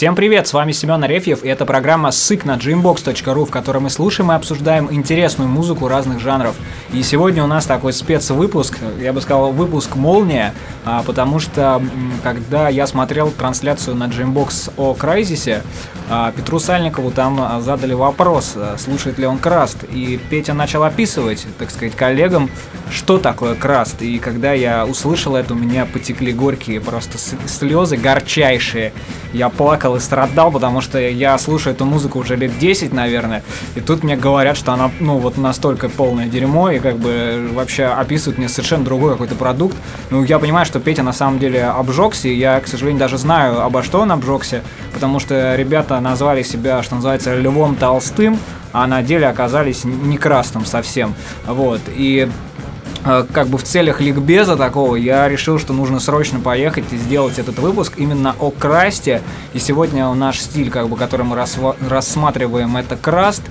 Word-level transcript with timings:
Всем 0.00 0.16
привет, 0.16 0.46
с 0.46 0.54
вами 0.54 0.72
Семен 0.72 1.04
Арефьев, 1.04 1.44
и 1.44 1.48
это 1.48 1.66
программа 1.66 2.10
«Сык» 2.10 2.46
на 2.46 2.56
dreambox.ru, 2.56 3.44
в 3.44 3.50
которой 3.50 3.80
мы 3.80 3.90
слушаем 3.90 4.32
и 4.32 4.34
обсуждаем 4.34 4.88
интересную 4.90 5.50
музыку 5.50 5.88
разных 5.88 6.20
жанров. 6.20 6.56
И 6.94 7.02
сегодня 7.02 7.44
у 7.44 7.46
нас 7.46 7.66
такой 7.66 7.92
спецвыпуск, 7.92 8.78
я 8.98 9.12
бы 9.12 9.20
сказал, 9.20 9.52
выпуск 9.52 9.96
«Молния», 9.96 10.54
а, 10.86 11.02
потому 11.02 11.38
что, 11.38 11.82
когда 12.22 12.70
я 12.70 12.86
смотрел 12.86 13.30
трансляцию 13.30 13.94
на 13.94 14.04
Dreambox 14.04 14.72
о 14.78 14.94
Крайзисе, 14.94 15.62
а, 16.08 16.32
Петру 16.32 16.58
Сальникову 16.58 17.10
там 17.10 17.38
а, 17.38 17.60
задали 17.60 17.92
вопрос, 17.92 18.56
слушает 18.78 19.18
ли 19.18 19.26
он 19.26 19.36
Краст, 19.38 19.84
и 19.84 20.18
Петя 20.30 20.54
начал 20.54 20.82
описывать, 20.82 21.46
так 21.58 21.70
сказать, 21.70 21.94
коллегам, 21.94 22.50
что 22.90 23.18
такое 23.18 23.54
Краст, 23.54 24.00
и 24.00 24.18
когда 24.18 24.54
я 24.54 24.86
услышал 24.86 25.36
это, 25.36 25.52
у 25.52 25.56
меня 25.58 25.84
потекли 25.84 26.32
горькие 26.32 26.80
просто 26.80 27.18
слезы, 27.46 27.98
горчайшие, 27.98 28.94
я 29.32 29.48
плакал 29.50 29.89
плакал 29.90 29.96
и 29.96 30.00
страдал, 30.00 30.50
потому 30.50 30.80
что 30.80 30.98
я 30.98 31.38
слушаю 31.38 31.74
эту 31.74 31.84
музыку 31.84 32.18
уже 32.18 32.36
лет 32.36 32.58
10, 32.58 32.92
наверное, 32.92 33.42
и 33.74 33.80
тут 33.80 34.02
мне 34.02 34.16
говорят, 34.16 34.56
что 34.56 34.72
она, 34.72 34.90
ну, 35.00 35.18
вот 35.18 35.36
настолько 35.36 35.88
полное 35.88 36.26
дерьмо, 36.26 36.70
и 36.70 36.78
как 36.78 36.96
бы 36.96 37.50
вообще 37.52 37.84
описывают 37.84 38.38
мне 38.38 38.48
совершенно 38.48 38.84
другой 38.84 39.12
какой-то 39.12 39.34
продукт. 39.34 39.76
Ну, 40.10 40.24
я 40.24 40.38
понимаю, 40.38 40.66
что 40.66 40.80
Петя 40.80 41.02
на 41.02 41.12
самом 41.12 41.38
деле 41.38 41.64
обжегся, 41.64 42.28
и 42.28 42.34
я, 42.34 42.60
к 42.60 42.68
сожалению, 42.68 43.00
даже 43.00 43.18
знаю, 43.18 43.62
обо 43.62 43.82
что 43.82 44.00
он 44.00 44.12
обжегся, 44.12 44.62
потому 44.92 45.20
что 45.20 45.54
ребята 45.56 46.00
назвали 46.00 46.42
себя, 46.42 46.82
что 46.82 46.96
называется, 46.96 47.34
Львом 47.34 47.76
Толстым, 47.76 48.38
а 48.72 48.86
на 48.86 49.02
деле 49.02 49.26
оказались 49.26 49.84
не 49.84 50.16
красным 50.16 50.64
совсем. 50.64 51.14
Вот, 51.46 51.80
и 51.88 52.28
как 53.02 53.48
бы 53.48 53.58
в 53.58 53.62
целях 53.62 54.00
ликбеза 54.00 54.56
такого 54.56 54.96
я 54.96 55.28
решил, 55.28 55.58
что 55.58 55.72
нужно 55.72 56.00
срочно 56.00 56.40
поехать 56.40 56.84
и 56.92 56.96
сделать 56.96 57.38
этот 57.38 57.58
выпуск 57.58 57.94
именно 57.96 58.34
о 58.38 58.50
красте. 58.50 59.22
И 59.54 59.58
сегодня 59.58 60.12
наш 60.14 60.38
стиль, 60.38 60.70
как 60.70 60.88
бы, 60.88 60.96
который 60.96 61.24
мы 61.24 61.36
рассматриваем, 61.88 62.76
это 62.76 62.96
краст. 62.96 63.42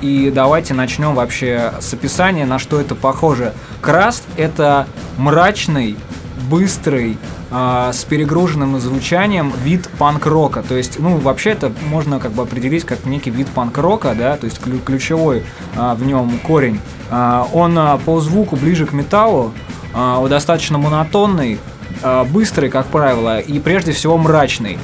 И 0.00 0.30
давайте 0.32 0.74
начнем 0.74 1.14
вообще 1.14 1.72
с 1.80 1.92
описания, 1.92 2.46
на 2.46 2.58
что 2.58 2.80
это 2.80 2.94
похоже. 2.94 3.52
Краст— 3.80 4.22
это 4.36 4.86
мрачный, 5.16 5.96
быстрый, 6.48 7.18
э, 7.50 7.90
с 7.92 8.04
перегруженным 8.04 8.78
звучанием 8.80 9.52
вид 9.62 9.88
панк-рока. 9.98 10.62
То 10.62 10.76
есть, 10.76 10.98
ну, 10.98 11.16
вообще 11.16 11.50
это 11.50 11.72
можно 11.90 12.18
как 12.20 12.32
бы 12.32 12.42
определить 12.42 12.84
как 12.84 13.06
некий 13.06 13.30
вид 13.30 13.48
панк-рока, 13.48 14.14
да, 14.18 14.36
то 14.36 14.46
есть 14.46 14.60
ключевой 14.84 15.44
э, 15.76 15.94
в 15.94 16.06
нем 16.06 16.38
корень. 16.40 16.80
Э, 17.10 17.44
он 17.52 17.78
э, 17.78 17.98
по 18.04 18.20
звуку 18.20 18.56
ближе 18.56 18.86
к 18.86 18.92
металлу, 18.92 19.52
э, 19.94 20.26
достаточно 20.28 20.78
монотонный, 20.78 21.58
э, 22.02 22.24
быстрый, 22.24 22.70
как 22.70 22.86
правило, 22.86 23.38
и 23.40 23.58
прежде 23.58 23.92
всего 23.92 24.16
мрачный. 24.18 24.78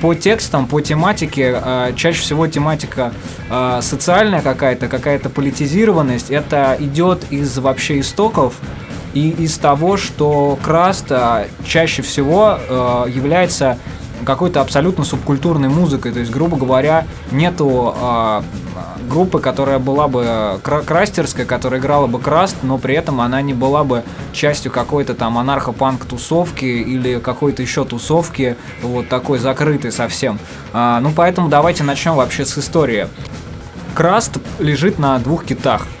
По 0.00 0.14
текстам, 0.14 0.66
по 0.66 0.80
тематике, 0.80 1.62
чаще 1.94 2.22
всего 2.22 2.46
тематика 2.46 3.12
социальная 3.82 4.40
какая-то, 4.40 4.88
какая-то 4.88 5.28
политизированность. 5.28 6.30
Это 6.30 6.74
идет 6.80 7.26
из 7.28 7.58
вообще 7.58 8.00
истоков 8.00 8.54
и 9.14 9.30
из 9.30 9.58
того, 9.58 9.96
что 9.96 10.58
Краст 10.62 11.12
чаще 11.64 12.02
всего 12.02 12.58
э, 12.58 13.04
является 13.08 13.78
какой-то 14.24 14.60
абсолютно 14.60 15.04
субкультурной 15.04 15.68
музыкой. 15.68 16.12
То 16.12 16.20
есть, 16.20 16.30
грубо 16.30 16.56
говоря, 16.56 17.06
нету 17.30 17.94
э, 17.98 18.42
группы, 19.08 19.38
которая 19.40 19.78
была 19.78 20.08
бы 20.08 20.60
крастерская, 20.62 21.46
которая 21.46 21.80
играла 21.80 22.06
бы 22.06 22.20
краст, 22.20 22.56
но 22.62 22.78
при 22.78 22.94
этом 22.94 23.20
она 23.20 23.40
не 23.42 23.54
была 23.54 23.84
бы 23.84 24.02
частью 24.32 24.70
какой-то 24.70 25.14
там 25.14 25.38
анархопанк 25.38 26.04
тусовки 26.04 26.64
или 26.64 27.18
какой-то 27.18 27.62
еще 27.62 27.84
тусовки, 27.84 28.56
вот 28.82 29.08
такой 29.08 29.38
закрытой 29.38 29.92
совсем. 29.92 30.38
А, 30.72 31.00
ну, 31.00 31.12
поэтому 31.14 31.48
давайте 31.48 31.84
начнем 31.84 32.14
вообще 32.14 32.44
с 32.44 32.58
истории. 32.58 33.08
Краст 33.94 34.38
лежит 34.58 34.98
на 34.98 35.18
двух 35.18 35.44
китах– 35.44 35.86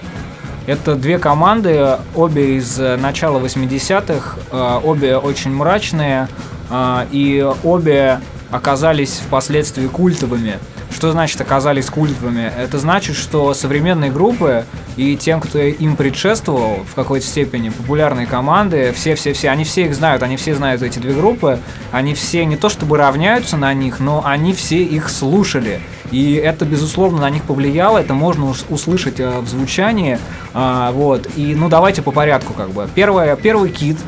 это 0.68 0.96
две 0.96 1.18
команды, 1.18 1.96
обе 2.14 2.56
из 2.56 2.78
э, 2.78 2.98
начала 2.98 3.40
80-х, 3.40 4.36
э, 4.52 4.80
обе 4.84 5.16
очень 5.16 5.50
мрачные, 5.50 6.28
э, 6.68 7.06
и 7.10 7.50
обе 7.64 8.20
оказались 8.50 9.22
впоследствии 9.26 9.86
культовыми. 9.86 10.58
Что 10.90 11.10
значит 11.12 11.40
оказались 11.40 11.86
культовыми? 11.86 12.52
Это 12.54 12.78
значит, 12.78 13.16
что 13.16 13.54
современные 13.54 14.10
группы 14.10 14.66
и 14.98 15.16
тем, 15.16 15.40
кто 15.40 15.58
им 15.58 15.96
предшествовал 15.96 16.84
в 16.90 16.94
какой-то 16.94 17.24
степени, 17.24 17.70
популярные 17.70 18.26
команды, 18.26 18.92
все-все-все, 18.94 19.48
они 19.48 19.64
все 19.64 19.86
их 19.86 19.94
знают, 19.94 20.22
они 20.22 20.36
все 20.36 20.54
знают 20.54 20.82
эти 20.82 20.98
две 20.98 21.14
группы, 21.14 21.60
они 21.92 22.12
все 22.12 22.44
не 22.44 22.58
то 22.58 22.68
чтобы 22.68 22.98
равняются 22.98 23.56
на 23.56 23.72
них, 23.72 24.00
но 24.00 24.22
они 24.22 24.52
все 24.52 24.82
их 24.82 25.08
слушали. 25.08 25.80
И 26.10 26.34
это, 26.34 26.64
безусловно, 26.64 27.20
на 27.20 27.30
них 27.30 27.44
повлияло, 27.44 27.98
это 27.98 28.14
можно 28.14 28.52
услышать 28.68 29.20
э, 29.20 29.40
в 29.40 29.48
звучании. 29.48 30.18
А, 30.54 30.92
вот. 30.92 31.28
И, 31.36 31.54
ну, 31.54 31.68
давайте 31.68 32.02
по 32.02 32.12
порядку, 32.12 32.54
как 32.54 32.70
бы. 32.70 32.88
Первое, 32.94 33.36
первый 33.36 33.70
кит, 33.70 33.98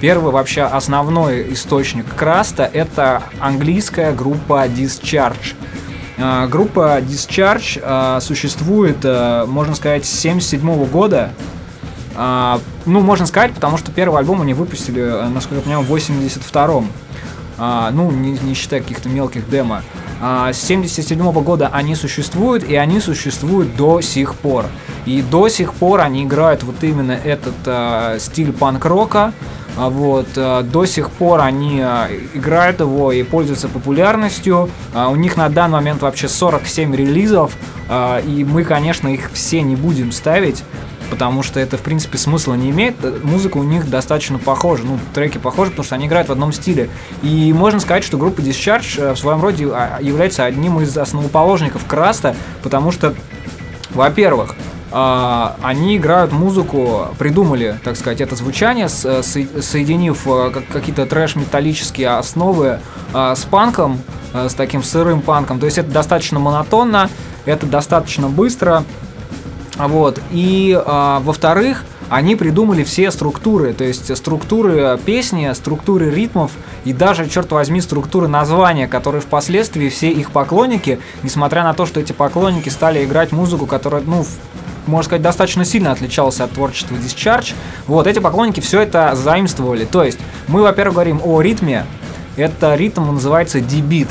Первый 0.00 0.32
вообще 0.32 0.62
основной 0.62 1.52
источник 1.54 2.14
краста– 2.14 2.70
это 2.72 3.24
английская 3.40 4.12
группа 4.12 4.64
Discharge. 4.68 5.56
А, 6.18 6.46
группа 6.46 7.00
Discharge 7.00 7.80
а, 7.82 8.20
существует, 8.20 8.98
а, 9.02 9.44
можно 9.46 9.74
сказать, 9.74 10.04
с 10.04 10.24
1977 10.24 10.86
года. 10.86 11.30
Ну, 12.84 13.00
можно 13.00 13.26
сказать, 13.26 13.52
потому 13.52 13.76
что 13.76 13.92
первый 13.92 14.18
альбом 14.18 14.42
они 14.42 14.52
выпустили, 14.52 15.00
насколько 15.32 15.56
я 15.56 15.60
понимаю, 15.60 15.84
в 15.84 15.94
82-м. 15.94 16.88
А, 17.58 17.90
ну, 17.90 18.10
не, 18.10 18.32
не 18.32 18.54
считая 18.54 18.80
каких-то 18.80 19.08
мелких 19.08 19.48
демо. 19.48 19.82
А, 20.20 20.52
с 20.52 20.60
77 20.62 21.30
года 21.42 21.68
они 21.72 21.94
существуют, 21.94 22.64
и 22.64 22.76
они 22.76 23.00
существуют 23.00 23.76
до 23.76 24.00
сих 24.00 24.34
пор. 24.34 24.66
И 25.06 25.22
до 25.22 25.48
сих 25.48 25.74
пор 25.74 26.00
они 26.00 26.24
играют 26.24 26.62
вот 26.62 26.82
именно 26.82 27.12
этот 27.12 27.54
а, 27.66 28.18
стиль 28.18 28.52
панк-рока, 28.52 29.32
а, 29.78 29.90
вот, 29.90 30.26
а, 30.36 30.62
до 30.62 30.86
сих 30.86 31.10
пор 31.10 31.40
они 31.40 31.80
а, 31.80 32.08
играют 32.34 32.80
его 32.80 33.12
и 33.12 33.22
пользуются 33.22 33.68
популярностью. 33.68 34.68
У 34.94 35.16
них 35.16 35.36
на 35.36 35.48
данный 35.48 35.74
момент 35.74 36.02
вообще 36.02 36.28
47 36.28 36.94
релизов, 36.94 37.56
и 37.90 38.46
мы, 38.48 38.64
конечно, 38.64 39.08
их 39.08 39.30
все 39.32 39.62
не 39.62 39.76
будем 39.76 40.12
ставить 40.12 40.62
потому 41.10 41.42
что 41.42 41.60
это, 41.60 41.76
в 41.76 41.82
принципе, 41.82 42.18
смысла 42.18 42.54
не 42.54 42.70
имеет. 42.70 42.96
Музыка 43.24 43.56
у 43.56 43.62
них 43.62 43.88
достаточно 43.88 44.38
похожа, 44.38 44.84
ну, 44.84 44.98
треки 45.14 45.38
похожи, 45.38 45.70
потому 45.70 45.84
что 45.84 45.94
они 45.94 46.06
играют 46.06 46.28
в 46.28 46.32
одном 46.32 46.52
стиле. 46.52 46.90
И 47.22 47.52
можно 47.52 47.80
сказать, 47.80 48.04
что 48.04 48.18
группа 48.18 48.40
Discharge 48.40 49.00
э, 49.00 49.12
в 49.14 49.18
своем 49.18 49.40
роде 49.40 49.64
является 50.00 50.44
одним 50.44 50.80
из 50.80 50.96
основоположников 50.96 51.86
Краста, 51.86 52.36
потому 52.62 52.92
что, 52.92 53.14
во-первых, 53.90 54.54
Uh, 54.90 55.52
они 55.60 55.98
играют 55.98 56.32
музыку, 56.32 57.08
придумали, 57.18 57.78
так 57.84 57.94
сказать, 57.94 58.22
это 58.22 58.36
звучание, 58.36 58.86
э, 58.86 59.22
со, 59.22 59.62
соединив 59.62 60.26
какие-то 60.72 61.04
трэш-металлические 61.04 62.16
основы 62.16 62.80
с 63.12 63.44
панком, 63.50 64.00
с 64.32 64.54
таким 64.54 64.82
сырым 64.82 65.20
панком. 65.20 65.60
То 65.60 65.66
есть 65.66 65.76
это 65.76 65.90
достаточно 65.90 66.38
монотонно, 66.38 67.10
это 67.44 67.66
достаточно 67.66 68.28
быстро, 68.28 68.84
вот. 69.86 70.20
И, 70.32 70.76
а, 70.84 71.20
во-вторых, 71.20 71.84
они 72.10 72.36
придумали 72.36 72.84
все 72.84 73.10
структуры, 73.10 73.74
то 73.74 73.84
есть 73.84 74.14
структуры 74.16 74.98
песни, 75.04 75.52
структуры 75.54 76.10
ритмов 76.10 76.52
и 76.84 76.92
даже, 76.92 77.28
черт 77.28 77.50
возьми, 77.52 77.80
структуры 77.80 78.28
названия, 78.28 78.88
которые 78.88 79.20
впоследствии 79.20 79.88
все 79.88 80.10
их 80.10 80.30
поклонники, 80.30 81.00
несмотря 81.22 81.64
на 81.64 81.74
то, 81.74 81.86
что 81.86 82.00
эти 82.00 82.12
поклонники 82.12 82.70
стали 82.70 83.04
играть 83.04 83.30
музыку, 83.30 83.66
которая, 83.66 84.02
ну, 84.02 84.24
можно 84.86 85.04
сказать, 85.04 85.22
достаточно 85.22 85.66
сильно 85.66 85.92
отличался 85.92 86.44
от 86.44 86.52
творчества 86.52 86.94
Discharge, 86.94 87.52
вот, 87.86 88.06
эти 88.06 88.20
поклонники 88.20 88.60
все 88.60 88.80
это 88.80 89.14
заимствовали. 89.14 89.84
То 89.84 90.02
есть 90.02 90.18
мы, 90.46 90.62
во-первых, 90.62 90.94
говорим 90.94 91.20
о 91.22 91.42
ритме, 91.42 91.84
это 92.36 92.74
ритм 92.74 93.12
называется 93.12 93.60
а, 93.60 94.08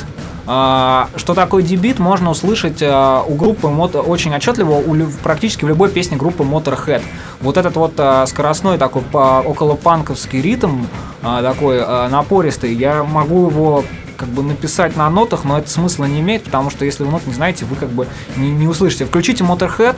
что 0.47 1.33
такое 1.35 1.61
дебит, 1.61 1.99
можно 1.99 2.29
услышать 2.29 2.81
а, 2.81 3.21
у 3.27 3.35
группы 3.35 3.67
очень 3.67 4.33
отчетливо 4.33 4.75
у, 4.75 4.95
практически 5.21 5.65
в 5.65 5.67
любой 5.67 5.89
песне 5.89 6.15
группы 6.15 6.45
Motorhead. 6.45 7.01
Вот 7.41 7.57
этот 7.57 7.75
вот 7.75 7.95
а, 7.97 8.25
скоростной 8.25 8.77
такой 8.77 9.03
около 9.11 9.75
панковский 9.75 10.41
ритм, 10.41 10.85
такой 11.21 11.79
напористый, 12.09 12.73
я 12.73 13.03
могу 13.03 13.49
его 13.49 13.83
как 14.15 14.29
бы 14.29 14.41
написать 14.41 14.95
на 14.95 15.09
нотах, 15.09 15.43
но 15.43 15.57
это 15.57 15.69
смысла 15.69 16.05
не 16.05 16.21
имеет, 16.21 16.45
потому 16.45 16.69
что 16.69 16.85
если 16.85 17.03
вы 17.03 17.11
нот 17.11 17.27
не 17.27 17.33
знаете, 17.33 17.65
вы 17.65 17.75
как 17.75 17.89
бы 17.89 18.07
не, 18.37 18.49
не 18.49 18.67
услышите. 18.67 19.05
Включите 19.05 19.43
Motorhead, 19.43 19.97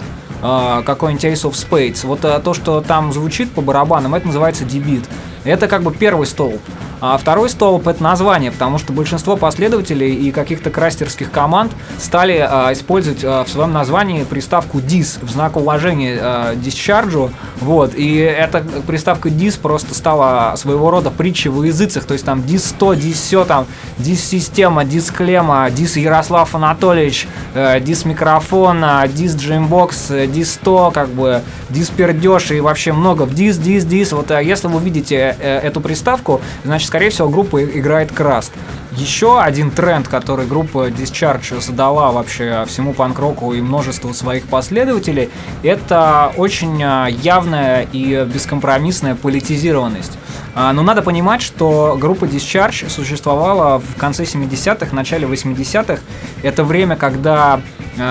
какой-нибудь 0.83 1.25
Ace 1.25 1.49
of 1.49 1.53
Spades, 1.53 2.05
вот 2.07 2.21
то, 2.21 2.53
что 2.55 2.81
там 2.81 3.13
звучит 3.13 3.51
по 3.51 3.61
барабанам, 3.61 4.15
это 4.15 4.25
называется 4.25 4.65
дебит. 4.65 5.05
Это 5.43 5.67
как 5.67 5.83
бы 5.83 5.93
первый 5.93 6.27
столб. 6.27 6.61
А 7.01 7.17
второй 7.17 7.49
столб 7.49 7.87
это 7.87 8.03
название, 8.03 8.51
потому 8.51 8.77
что 8.77 8.91
большинство 8.91 9.37
последователей 9.37 10.13
и 10.13 10.31
каких-то 10.31 10.69
крастерских 10.69 11.31
команд 11.31 11.71
стали 11.97 12.37
а, 12.45 12.73
использовать 12.73 13.23
а, 13.23 13.45
в 13.45 13.49
своем 13.49 13.71
названии 13.71 14.25
приставку 14.25 14.79
dis 14.79 15.17
в 15.21 15.29
знак 15.29 15.55
уважения 15.55 16.17
а, 16.21 16.55
discharge. 16.55 17.31
Вот, 17.61 17.93
и 17.95 18.15
эта 18.17 18.63
приставка 18.85 19.29
dis 19.29 19.57
просто 19.59 19.93
стала 19.93 20.55
своего 20.57 20.91
рода 20.91 21.09
притчей 21.09 21.49
в 21.49 21.63
языцах, 21.63 22.03
то 22.03 22.13
есть 22.13 22.25
там 22.25 22.41
dis 22.41 22.59
100, 22.59 22.93
dis 22.95 23.13
все, 23.13 23.45
там 23.45 23.65
dis 23.97 24.15
система, 24.15 24.83
dis 24.83 25.13
клема, 25.13 25.67
dis 25.69 25.97
Ярослав 25.99 26.53
Анатольевич, 26.53 27.27
э, 27.53 27.79
dis 27.79 28.05
микрофон, 28.05 28.83
dis 29.07 29.35
Dreambox, 29.37 30.27
dis 30.27 30.45
100, 30.45 30.91
как 30.91 31.09
бы 31.09 31.41
dis 31.69 31.91
пердеж 31.95 32.51
и 32.51 32.59
вообще 32.59 32.91
много 32.91 33.25
dis, 33.25 33.51
dis, 33.51 33.85
dis. 33.85 34.13
Вот 34.13 34.31
э, 34.31 34.43
если 34.43 34.67
вы 34.67 34.81
видите 34.81 35.15
э, 35.15 35.28
эту 35.39 35.81
приставку, 35.81 36.41
значит, 36.63 36.87
скорее 36.87 37.09
всего, 37.09 37.29
группа 37.29 37.63
играет 37.63 38.11
Краст. 38.11 38.53
Еще 38.99 39.39
один 39.39 39.71
тренд, 39.71 40.07
который 40.07 40.45
группа 40.45 40.89
Discharge 40.89 41.61
задала 41.61 42.11
вообще 42.11 42.65
всему 42.67 42.93
панк-року 42.93 43.53
и 43.53 43.61
множеству 43.61 44.13
своих 44.13 44.47
последователей, 44.47 45.29
это 45.63 46.33
очень 46.35 46.83
а, 46.83 47.07
явная 47.07 47.87
и 47.93 48.25
бескомпромиссная 48.25 49.15
политизированность. 49.15 50.17
А, 50.55 50.73
но 50.73 50.81
надо 50.81 51.01
понимать, 51.01 51.41
что 51.41 51.97
группа 51.99 52.25
Discharge 52.25 52.89
существовала 52.89 53.79
в 53.79 53.95
конце 53.95 54.23
70-х, 54.23 54.93
начале 54.93 55.27
80-х. 55.27 56.01
Это 56.41 56.63
время, 56.63 56.95
когда 56.95 57.61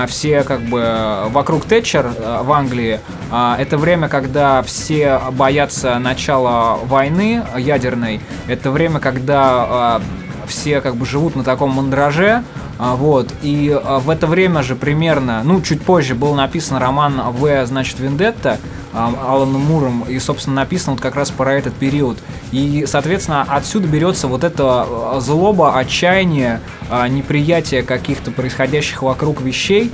все 0.09 0.43
как 0.43 0.61
бы 0.61 1.25
вокруг 1.29 1.65
Тэтчер 1.65 2.11
в 2.43 2.53
Англии. 2.53 3.01
Это 3.31 3.77
время, 3.79 4.09
когда 4.09 4.63
все 4.63 5.21
боятся 5.33 5.99
начала 5.99 6.77
войны 6.77 7.43
ядерной. 7.57 8.21
Это 8.47 8.71
время, 8.71 9.01
когда 9.01 10.01
все 10.49 10.81
как 10.81 10.97
бы 10.97 11.07
живут 11.07 11.37
на 11.37 11.45
таком 11.45 11.71
мандраже, 11.71 12.43
а, 12.79 12.95
вот, 12.95 13.33
и 13.43 13.71
а, 13.71 13.99
в 13.99 14.09
это 14.09 14.27
время 14.27 14.63
же 14.63 14.77
примерно, 14.77 15.43
ну, 15.45 15.61
чуть 15.61 15.83
позже 15.83 16.15
был 16.15 16.35
написан 16.35 16.79
роман 16.79 17.21
В, 17.33 17.67
значит, 17.67 17.99
Вендетта, 17.99 18.59
а, 18.93 19.13
Аланом 19.27 19.63
Муром, 19.63 20.05
и, 20.09 20.19
собственно, 20.19 20.57
написан 20.57 20.95
вот 20.95 21.03
как 21.03 21.17
раз 21.17 21.31
про 21.31 21.55
этот 21.55 21.75
период. 21.75 22.19
И, 22.53 22.85
соответственно, 22.87 23.43
отсюда 23.43 23.89
берется 23.89 24.29
вот 24.29 24.45
это 24.45 25.19
злоба, 25.19 25.79
отчаяние, 25.79 26.61
неприятие 27.11 27.83
каких-то 27.83 28.31
происходящих 28.31 29.03
вокруг 29.03 29.43
вещей, 29.43 29.93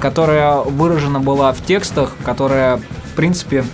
которая 0.00 0.56
выражена 0.56 1.20
была 1.20 1.52
в 1.52 1.64
текстах, 1.64 2.16
которая, 2.24 2.78
в 2.78 3.14
принципе, 3.14 3.64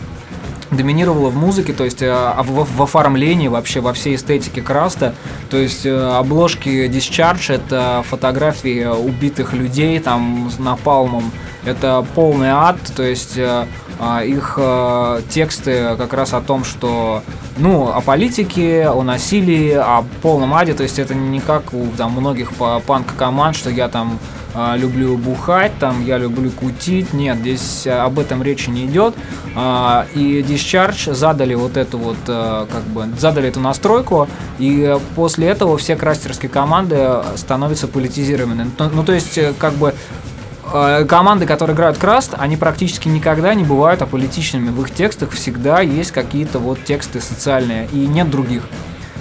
доминировала 0.75 1.31
в 1.31 1.37
музыке, 1.37 1.73
то 1.73 1.85
есть 1.85 2.03
э, 2.03 2.35
в, 2.39 2.65
в 2.65 2.83
оформлении 2.83 3.49
вообще, 3.49 3.81
во 3.81 3.93
всей 3.93 4.17
эстетике 4.17 4.63
Краста. 4.63 5.15
То 5.51 5.57
есть 5.57 5.87
э, 5.87 5.95
обложки 5.95 6.87
Discharge— 6.89 7.55
это 7.55 8.05
фотографии 8.09 8.85
убитых 8.85 9.53
людей 9.53 9.99
там 9.99 10.51
с 10.55 10.59
напалмом. 10.59 11.31
Это 11.65 12.07
полный 12.15 12.51
ад, 12.51 12.77
то 12.95 13.03
есть 13.03 13.39
э, 13.39 13.67
а, 13.99 14.23
их 14.23 14.59
тексты 15.31 15.97
как 15.97 16.13
раз 16.13 16.35
о 16.35 16.41
том, 16.41 16.65
что 16.65 17.23
ну, 17.57 17.89
о 17.89 18.01
политике, 18.01 18.89
о 18.89 19.03
насилии, 19.03 19.71
о 19.71 20.05
полном 20.21 20.53
аде, 20.55 20.75
то 20.75 20.83
есть 20.83 20.99
это 20.99 21.15
не 21.15 21.41
как 21.41 21.73
у 21.73 21.87
там, 21.97 22.13
многих 22.13 22.53
панк-команд, 22.87 23.57
что 23.57 23.71
я 23.71 23.89
там 23.89 24.19
а, 24.19 24.44
люблю 24.77 25.17
бухать, 25.17 25.73
там 25.79 26.05
я 26.05 26.19
люблю 26.19 26.51
кутить. 26.51 27.13
Нет, 27.13 27.39
здесь 27.39 27.87
а, 27.87 28.05
об 28.05 28.19
этом 28.19 28.43
речи 28.43 28.71
не 28.71 28.87
идет. 28.87 29.15
А, 29.55 30.07
и 30.15 30.43
Discharge 30.43 31.15
задали 31.15 31.55
вот 31.55 31.77
эту 31.77 31.99
вот, 31.99 32.17
как 32.27 32.85
бы, 32.93 33.07
задали 33.19 33.49
эту 33.49 33.61
настройку, 33.61 34.29
и 34.59 34.97
после 35.15 35.49
этого 35.49 35.77
все 35.79 35.97
крастерские 35.97 36.51
команды 36.51 37.09
становятся 37.37 37.89
политизированными. 37.89 38.71
Ну, 38.79 38.91
ну 38.93 39.05
то 39.05 39.13
есть, 39.13 39.39
э, 39.39 39.53
как 39.59 39.75
бы, 39.75 39.95
команды, 41.09 41.47
которые 41.47 41.75
играют 41.75 41.99
Краст, 41.99 42.35
они 42.37 42.57
практически 42.57 43.09
никогда 43.09 43.55
не 43.55 43.65
бывают 43.65 44.03
аполитичными. 44.03 44.71
В 44.71 44.81
их 44.83 44.91
текстах 44.91 45.31
всегда 45.31 45.81
есть 45.81 46.11
какие-то 46.11 46.59
вот 46.59 46.83
тексты 46.85 47.21
социальные, 47.21 47.89
и 47.93 48.07
нет 48.07 48.31
других. 48.31 48.63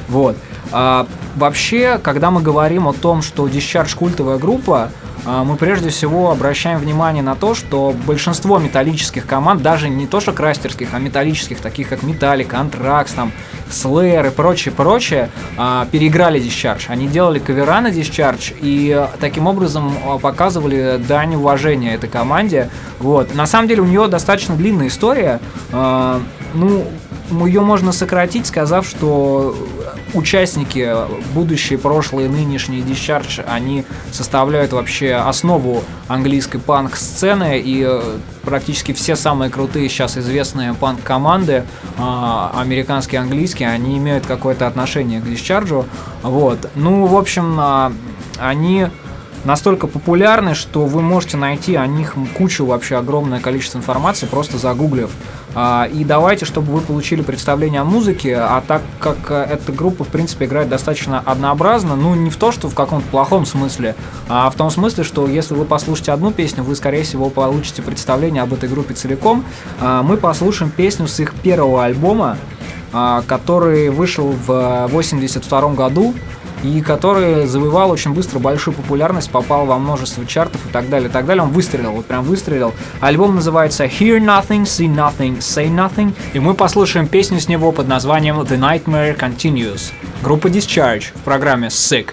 Вот. 0.10 0.36
А, 0.72 1.08
вообще, 1.36 2.00
когда 2.02 2.32
мы 2.32 2.42
говорим 2.42 2.88
о 2.88 2.94
том, 2.94 3.22
что 3.22 3.48
Discharge 3.48 3.96
культовая 3.96 4.38
группа, 4.38 4.90
а, 5.26 5.44
мы 5.44 5.56
прежде 5.56 5.90
всего 5.90 6.32
обращаем 6.32 6.80
внимание 6.80 7.24
на 7.24 7.36
то, 7.36 7.56
что 7.56 7.96
большинство 8.06 8.58
металлических 8.60 9.26
команд, 9.26 9.62
даже 9.62 9.88
не 9.88 10.06
то 10.06 10.20
что 10.20 10.34
крастерских, 10.34 10.90
а 10.94 11.00
металлических, 11.00 11.60
таких 11.60 11.90
как 11.90 12.00
Metallica, 12.04 12.70
Anthrax, 12.70 13.10
там, 13.16 13.32
Slayer 13.70 14.28
и 14.28 14.32
прочее, 14.32 14.74
прочее, 14.74 15.30
а, 15.58 15.88
переиграли 15.92 16.42
Discharge. 16.42 16.86
Они 16.88 17.08
делали 17.08 17.40
кавера 17.40 17.80
на 17.80 17.88
Discharge 17.88 18.56
и 18.60 19.08
таким 19.20 19.48
образом 19.48 19.94
а, 20.06 20.18
показывали 20.18 21.02
дань 21.08 21.36
уважения 21.36 21.94
этой 21.94 22.10
команде. 22.10 22.70
Вот. 23.00 23.34
На 23.34 23.46
самом 23.46 23.68
деле 23.68 23.82
у 23.82 23.86
нее 23.86 24.08
достаточно 24.08 24.56
длинная 24.56 24.88
история. 24.88 25.40
Ну, 25.72 26.86
ее 27.48 27.62
можно 27.62 27.92
сократить, 27.92 28.46
сказав, 28.46 28.86
что 28.88 29.56
участники, 30.14 30.96
будущие, 31.34 31.80
прошлые, 31.80 32.30
нынешние 32.30 32.82
Discharge, 32.82 33.44
они 33.48 33.86
составляют 34.12 34.74
вообще 34.74 35.14
основу 35.14 35.84
английской 36.08 36.60
панк-сцены, 36.60 37.60
и 37.60 37.84
э, 37.88 38.18
практически 38.44 38.94
все 38.94 39.16
самые 39.16 39.50
крутые 39.50 39.90
сейчас 39.90 40.18
известные 40.18 40.74
панк-команды, 40.74 41.64
э, 41.98 42.50
американские, 42.56 43.22
английские, 43.22 43.70
они 43.70 43.98
имеют 43.98 44.26
какое-то 44.26 44.68
отношение 44.68 45.22
к 45.22 45.26
Discharge. 45.26 45.86
Вот. 46.22 46.70
Ну, 46.76 47.06
в 47.06 47.18
общем, 47.18 47.60
э, 47.60 47.92
они 48.40 48.88
настолько 49.46 49.88
популярны, 49.88 50.54
что 50.56 50.86
вы 50.86 51.02
можете 51.02 51.38
найти 51.38 51.76
о 51.76 51.86
них 51.88 52.16
кучу 52.38 52.66
вообще 52.66 52.96
огромное 52.96 53.40
количество 53.40 53.78
информации, 53.78 54.26
просто 54.26 54.58
загуглив. 54.58 55.12
А, 55.56 55.88
и 55.92 56.04
давайте, 56.04 56.46
чтобы 56.46 56.72
вы 56.72 56.82
получили 56.82 57.22
представление 57.22 57.82
о 57.82 57.84
музыке, 57.84 58.36
а 58.38 58.64
так 58.66 58.82
как 59.00 59.18
э, 59.30 59.48
эта 59.52 59.72
группа, 59.72 60.04
в 60.04 60.08
принципе, 60.08 60.46
играет 60.46 60.68
достаточно 60.68 61.20
однообразно, 61.20 61.96
ну, 61.96 62.16
не 62.16 62.32
в 62.32 62.38
то, 62.38 62.52
что 62.52 62.70
в 62.70 62.76
каком-то 62.76 63.08
плохом 63.10 63.46
смысле, 63.46 63.96
а 64.28 64.50
в 64.50 64.56
том 64.56 64.72
смысле, 64.72 65.04
что 65.04 65.28
если 65.28 65.54
вы 65.54 65.66
послушаете 65.66 66.12
одну 66.12 66.32
песню, 66.32 66.64
вы, 66.64 66.76
скорее 66.76 67.04
всего, 67.04 67.30
получите 67.30 67.84
представление 67.84 68.42
об 68.42 68.54
этой 68.54 68.68
группе 68.68 68.96
целиком. 68.96 69.46
А, 69.80 70.02
мы 70.02 70.18
послушаем 70.18 70.72
песню 70.72 71.08
с 71.08 71.20
их 71.20 71.36
первого 71.36 71.86
альбома, 71.86 72.38
а, 72.92 73.24
который 73.28 73.90
вышел 73.90 74.34
в 74.46 74.88
82 74.88 75.74
году 75.74 76.16
и 76.64 76.82
который 76.82 77.46
завоевал 77.46 77.92
очень 77.92 78.14
быстро 78.14 78.40
большую 78.40 78.74
популярность, 78.74 79.30
попал 79.30 79.66
во 79.66 79.78
множество 79.78 80.26
чартов 80.26 80.66
и 80.66 80.70
так 80.72 80.90
далее, 80.90 81.10
и 81.10 81.12
так 81.12 81.26
далее. 81.26 81.44
Он 81.44 81.52
выстрелил, 81.52 81.92
вот 81.92 82.06
прям 82.06 82.24
выстрелил. 82.24 82.74
Альбом 83.02 83.36
называется 83.36 83.86
Hear 83.86 84.20
Nothing, 84.20 84.64
See 84.64 84.88
Nothing, 84.88 85.40
Say 85.40 85.70
Nothing, 85.70 86.14
и 86.34 86.40
мы 86.40 86.54
послушаем 86.54 87.08
песню 87.08 87.40
с 87.40 87.48
него 87.48 87.72
под 87.72 87.88
названием 87.88 88.40
The 88.42 88.58
Nightmare 88.58 89.18
Continues. 89.18 89.92
Группа 90.24 90.48
Discharge 90.48 91.06
в 91.14 91.22
программе 91.22 91.68
Sick. 91.68 92.12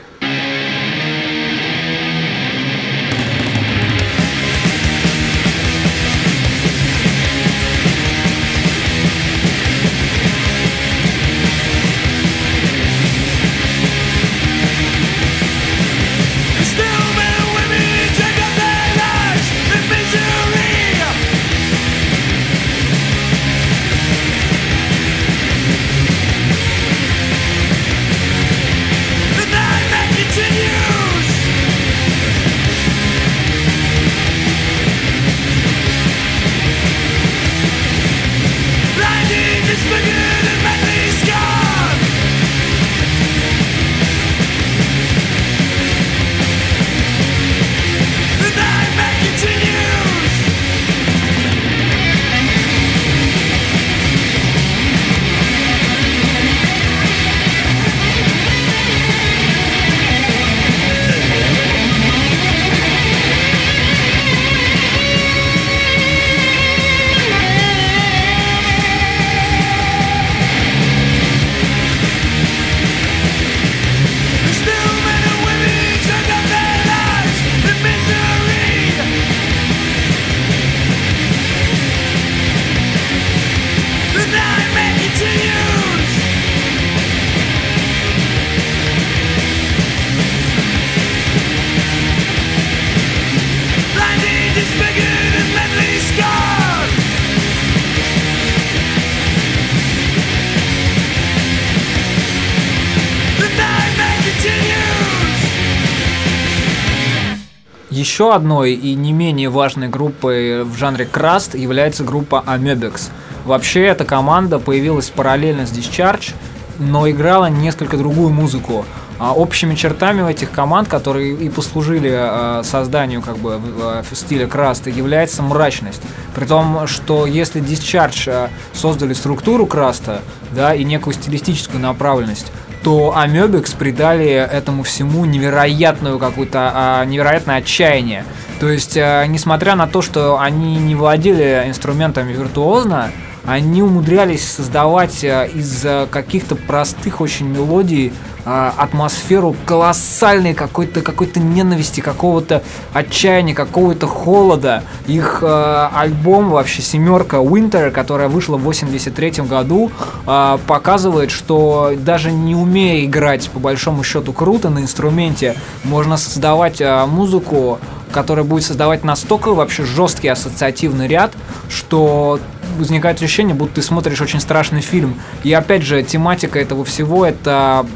Еще 108.20 108.34
одной 108.34 108.74
и 108.74 108.94
не 108.96 109.14
менее 109.14 109.48
важной 109.48 109.88
группой 109.88 110.62
в 110.64 110.76
жанре 110.76 111.06
краст 111.06 111.54
является 111.54 112.04
группа 112.04 112.44
Amoebix. 112.46 113.08
Вообще 113.46 113.86
эта 113.86 114.04
команда 114.04 114.58
появилась 114.58 115.08
параллельно 115.08 115.66
с 115.66 115.70
Discharge, 115.70 116.34
но 116.78 117.08
играла 117.08 117.46
несколько 117.46 117.96
другую 117.96 118.28
музыку. 118.28 118.84
А 119.18 119.32
общими 119.32 119.74
чертами 119.74 120.30
этих 120.30 120.50
команд, 120.50 120.86
которые 120.86 121.34
и 121.34 121.48
послужили 121.48 122.10
э, 122.12 122.62
созданию 122.62 123.22
как 123.22 123.38
бы 123.38 123.58
в 123.58 124.14
стиле 124.14 124.46
краста, 124.46 124.90
является 124.90 125.42
мрачность. 125.42 126.02
При 126.34 126.44
том, 126.44 126.86
что 126.88 127.24
если 127.24 127.62
Discharge 127.62 128.30
э, 128.30 128.48
создали 128.74 129.14
структуру 129.14 129.64
краста, 129.64 130.20
да, 130.52 130.74
и 130.74 130.84
некую 130.84 131.14
стилистическую 131.14 131.80
направленность, 131.80 132.52
то 132.82 133.16
Амебикс 133.16 133.72
придали 133.72 134.28
этому 134.28 134.82
всему 134.82 135.24
невероятную 135.24 136.18
какую-то 136.18 136.72
а, 136.74 137.04
невероятное 137.04 137.56
отчаяние. 137.56 138.24
То 138.58 138.68
есть, 138.68 138.96
а, 138.96 139.26
несмотря 139.26 139.74
на 139.74 139.86
то, 139.86 140.02
что 140.02 140.38
они 140.38 140.76
не 140.76 140.94
владели 140.94 141.64
инструментами 141.66 142.32
виртуозно, 142.32 143.10
они 143.44 143.82
умудрялись 143.82 144.48
создавать 144.48 145.24
а, 145.24 145.44
из 145.44 145.86
каких-то 146.10 146.56
простых 146.56 147.20
очень 147.20 147.46
мелодий 147.46 148.12
а, 148.44 148.72
атмосферу 148.76 149.54
колоссальной 149.66 150.54
какой-то 150.54 151.02
какой-то 151.02 151.40
ненависти, 151.40 152.00
какого-то 152.00 152.62
отчаяния, 152.92 153.54
какого-то 153.54 154.06
холода. 154.06 154.82
Их 155.06 155.40
э, 155.42 155.88
альбом 155.94 156.50
вообще 156.50 156.80
семерка 156.80 157.36
Winter, 157.38 157.90
которая 157.90 158.28
вышла 158.28 158.56
в 158.56 158.62
83 158.62 159.42
году, 159.42 159.90
э, 160.26 160.58
показывает, 160.66 161.30
что 161.30 161.92
даже 161.98 162.32
не 162.32 162.54
умея 162.54 163.04
играть 163.04 163.50
по 163.50 163.58
большому 163.58 164.02
счету 164.04 164.32
круто 164.32 164.70
на 164.70 164.78
инструменте, 164.80 165.54
можно 165.84 166.16
создавать 166.16 166.80
э, 166.80 167.06
музыку, 167.06 167.78
которая 168.10 168.44
будет 168.44 168.64
создавать 168.64 169.04
настолько 169.04 169.52
вообще 169.52 169.84
жесткий 169.84 170.28
ассоциативный 170.28 171.08
ряд, 171.08 171.32
что 171.68 172.40
возникает 172.78 173.22
ощущение, 173.22 173.54
будто 173.54 173.76
ты 173.76 173.82
смотришь 173.82 174.20
очень 174.20 174.40
страшный 174.40 174.80
фильм. 174.80 175.20
И 175.44 175.52
опять 175.52 175.82
же, 175.82 176.02
тематика 176.02 176.58
этого 176.58 176.84
всего 176.84 177.26
это 177.26 177.86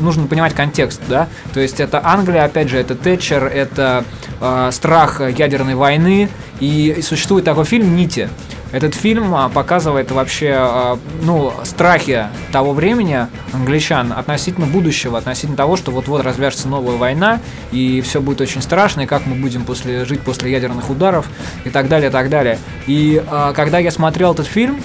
нужно 0.00 0.26
понимать 0.26 0.54
контекст, 0.54 1.00
да, 1.08 1.28
то 1.52 1.60
есть 1.60 1.80
это 1.80 2.00
Англия, 2.02 2.44
опять 2.44 2.68
же, 2.68 2.78
это 2.78 2.94
Тэтчер, 2.94 3.44
это 3.44 4.04
э, 4.40 4.70
страх 4.72 5.20
ядерной 5.20 5.74
войны, 5.74 6.28
и, 6.60 6.94
и 6.96 7.02
существует 7.02 7.44
такой 7.44 7.64
фильм 7.64 7.96
«Нити». 7.96 8.28
Этот 8.72 8.94
фильм 8.94 9.34
а, 9.34 9.48
показывает 9.48 10.10
вообще, 10.12 10.54
а, 10.56 10.98
ну, 11.22 11.52
страхи 11.64 12.26
того 12.52 12.72
времени 12.72 13.26
англичан 13.52 14.12
относительно 14.12 14.66
будущего, 14.66 15.18
относительно 15.18 15.56
того, 15.56 15.76
что 15.76 15.90
вот-вот 15.90 16.22
развяжется 16.22 16.68
новая 16.68 16.96
война, 16.96 17.40
и 17.72 18.00
все 18.00 18.20
будет 18.20 18.40
очень 18.40 18.62
страшно, 18.62 19.02
и 19.02 19.06
как 19.06 19.26
мы 19.26 19.34
будем 19.34 19.64
после, 19.64 20.04
жить 20.04 20.20
после 20.20 20.52
ядерных 20.52 20.88
ударов, 20.88 21.26
и 21.64 21.70
так 21.70 21.88
далее, 21.88 22.10
и 22.10 22.12
так 22.12 22.28
далее. 22.30 22.58
И 22.86 23.22
а, 23.28 23.52
когда 23.52 23.78
я 23.78 23.90
смотрел 23.90 24.32
этот 24.32 24.46
фильм, 24.46 24.80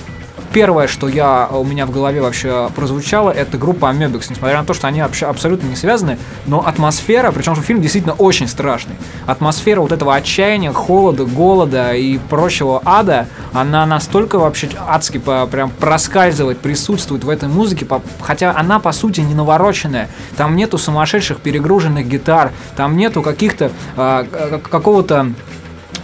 первое, 0.55 0.87
что 0.87 1.09
я, 1.09 1.49
у 1.51 1.65
меня 1.65 1.85
в 1.85 1.91
голове 1.91 2.21
вообще 2.21 2.69
прозвучало, 2.73 3.29
это 3.29 3.57
группа 3.57 3.87
Amebix, 3.87 4.27
несмотря 4.29 4.59
на 4.59 4.63
то, 4.63 4.73
что 4.73 4.87
они 4.87 5.01
вообще 5.01 5.25
абсолютно 5.25 5.67
не 5.67 5.75
связаны, 5.75 6.17
но 6.45 6.65
атмосфера, 6.65 7.33
причем 7.33 7.55
что 7.55 7.61
фильм 7.61 7.81
действительно 7.81 8.13
очень 8.13 8.47
страшный, 8.47 8.95
атмосфера 9.25 9.81
вот 9.81 9.91
этого 9.91 10.15
отчаяния, 10.15 10.71
холода, 10.71 11.25
голода 11.25 11.93
и 11.93 12.17
прочего 12.29 12.81
ада, 12.85 13.27
она 13.51 13.85
настолько 13.85 14.39
вообще 14.39 14.69
адски 14.87 15.17
по, 15.17 15.45
прям 15.45 15.71
проскальзывает, 15.71 16.59
присутствует 16.59 17.25
в 17.25 17.29
этой 17.29 17.49
музыке, 17.49 17.83
по, 17.83 18.01
хотя 18.21 18.55
она 18.55 18.79
по 18.79 18.93
сути 18.93 19.19
не 19.19 19.33
навороченная, 19.33 20.07
там 20.37 20.55
нету 20.55 20.77
сумасшедших 20.77 21.39
перегруженных 21.41 22.07
гитар, 22.07 22.53
там 22.77 22.95
нету 22.95 23.21
каких-то, 23.21 23.71
э, 23.97 24.59
какого-то 24.71 25.33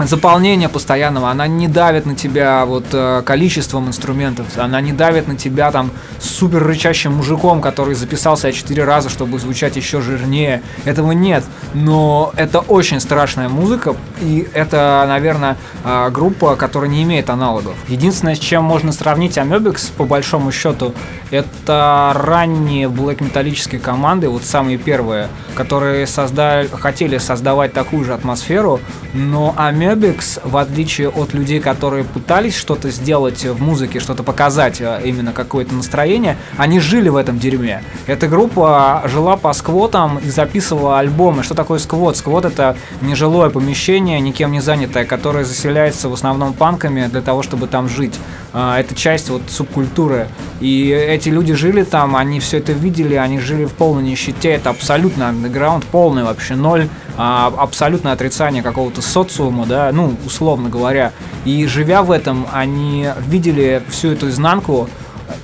заполнение 0.08 0.70
постоянного, 0.70 1.30
она 1.30 1.48
не 1.48 1.68
давит 1.68 2.06
на 2.06 2.16
тебя 2.16 2.66
вот 2.66 2.86
э, 2.92 3.22
количеством 3.26 3.88
инструментов, 3.88 4.46
она 4.58 4.82
не 4.82 4.94
давит 4.94 5.28
на 5.28 5.36
тебя 5.36 5.72
там 5.72 5.92
супер 6.20 6.64
рычащим 6.64 7.14
мужиком, 7.14 7.62
который 7.62 7.96
записал 7.96 8.38
себя 8.38 8.52
четыре 8.52 8.84
раза, 8.84 9.10
чтобы 9.10 9.40
звучать 9.40 9.76
еще 9.76 10.02
жирнее. 10.02 10.62
Этого 10.86 11.12
нет, 11.12 11.44
но 11.74 12.32
это 12.36 12.60
очень 12.60 13.00
страшная 13.00 13.50
музыка, 13.50 13.96
и 14.22 14.48
это, 14.54 15.06
наверное, 15.08 15.58
э, 15.84 16.10
группа, 16.10 16.56
которая 16.56 16.90
не 16.90 17.04
имеет 17.04 17.30
аналогов. 17.30 17.76
Единственное, 17.88 18.36
с 18.36 18.40
чем 18.40 18.64
можно 18.64 18.92
сравнить 18.92 19.38
Amebix, 19.38 19.92
по 19.96 20.06
большому 20.06 20.52
счету, 20.52 20.94
это 21.32 22.12
ранние 22.16 22.90
блэк-металлические 22.90 23.80
команды, 23.80 24.30
вот 24.30 24.44
самые 24.44 24.78
первые, 24.78 25.28
которые 25.56 26.08
создали, 26.08 26.68
хотели 26.68 27.18
создавать 27.18 27.74
такую 27.74 28.06
же 28.06 28.14
атмосферу, 28.14 28.80
но 29.14 29.56
Amebix 29.58 29.91
Мебикс, 29.92 30.40
в 30.42 30.56
отличие 30.56 31.10
от 31.10 31.34
людей, 31.34 31.60
которые 31.60 32.06
пытались 32.06 32.56
что-то 32.56 32.90
сделать 32.92 33.44
в 33.44 33.62
музыке, 33.62 34.00
что-то 34.00 34.24
показать, 34.24 34.80
э, 34.80 35.02
именно 35.04 35.34
какое-то 35.34 35.76
настроение, 35.76 36.38
они 36.56 36.80
жили 36.80 37.10
в 37.10 37.18
этом 37.18 37.38
дерьме. 37.40 37.84
Эта 38.08 38.30
группа 38.30 39.04
жила 39.08 39.36
по 39.36 39.52
сквотам 39.52 40.18
и 40.20 40.30
записывала 40.30 41.00
альбомы. 41.00 41.44
Что 41.44 41.56
такое 41.56 41.78
сквот? 41.78 42.16
Сквот 42.16 42.46
это 42.46 42.78
нежилое 43.02 43.50
помещение, 43.50 44.22
никем 44.22 44.54
не 44.54 44.62
занятое, 44.62 45.04
которое 45.04 45.44
заселяется 45.44 46.08
в 46.08 46.14
основном 46.14 46.54
панками 46.54 47.08
для 47.08 47.22
того, 47.22 47.44
чтобы 47.44 47.68
там 47.68 47.90
жить. 47.90 48.18
А, 48.54 48.80
это 48.80 48.96
часть 48.96 49.30
вот 49.30 49.42
субкультуры. 49.50 50.30
И 50.62 50.88
эти 50.88 51.28
люди 51.28 51.54
жили 51.54 51.84
там, 51.84 52.16
они 52.16 52.40
все 52.40 52.60
это 52.60 52.72
видели, 52.72 53.16
они 53.16 53.40
жили 53.40 53.66
в 53.66 53.74
полной 53.74 54.04
нищете. 54.04 54.52
Это 54.52 54.70
абсолютно 54.70 55.28
андеграунд, 55.28 55.84
полный 55.86 56.24
вообще 56.24 56.56
ноль, 56.56 56.88
а, 57.18 57.54
абсолютное 57.58 58.14
отрицание 58.14 58.64
какого-то 58.64 59.02
социума, 59.02 59.66
да, 59.66 59.92
ну, 59.92 60.16
условно 60.26 60.70
говоря. 60.70 61.12
И 61.46 61.66
живя 61.66 62.04
в 62.04 62.12
этом, 62.12 62.48
они 62.52 63.08
видели 63.28 63.84
всю 63.90 64.10
эту 64.10 64.30
изнанку, 64.30 64.90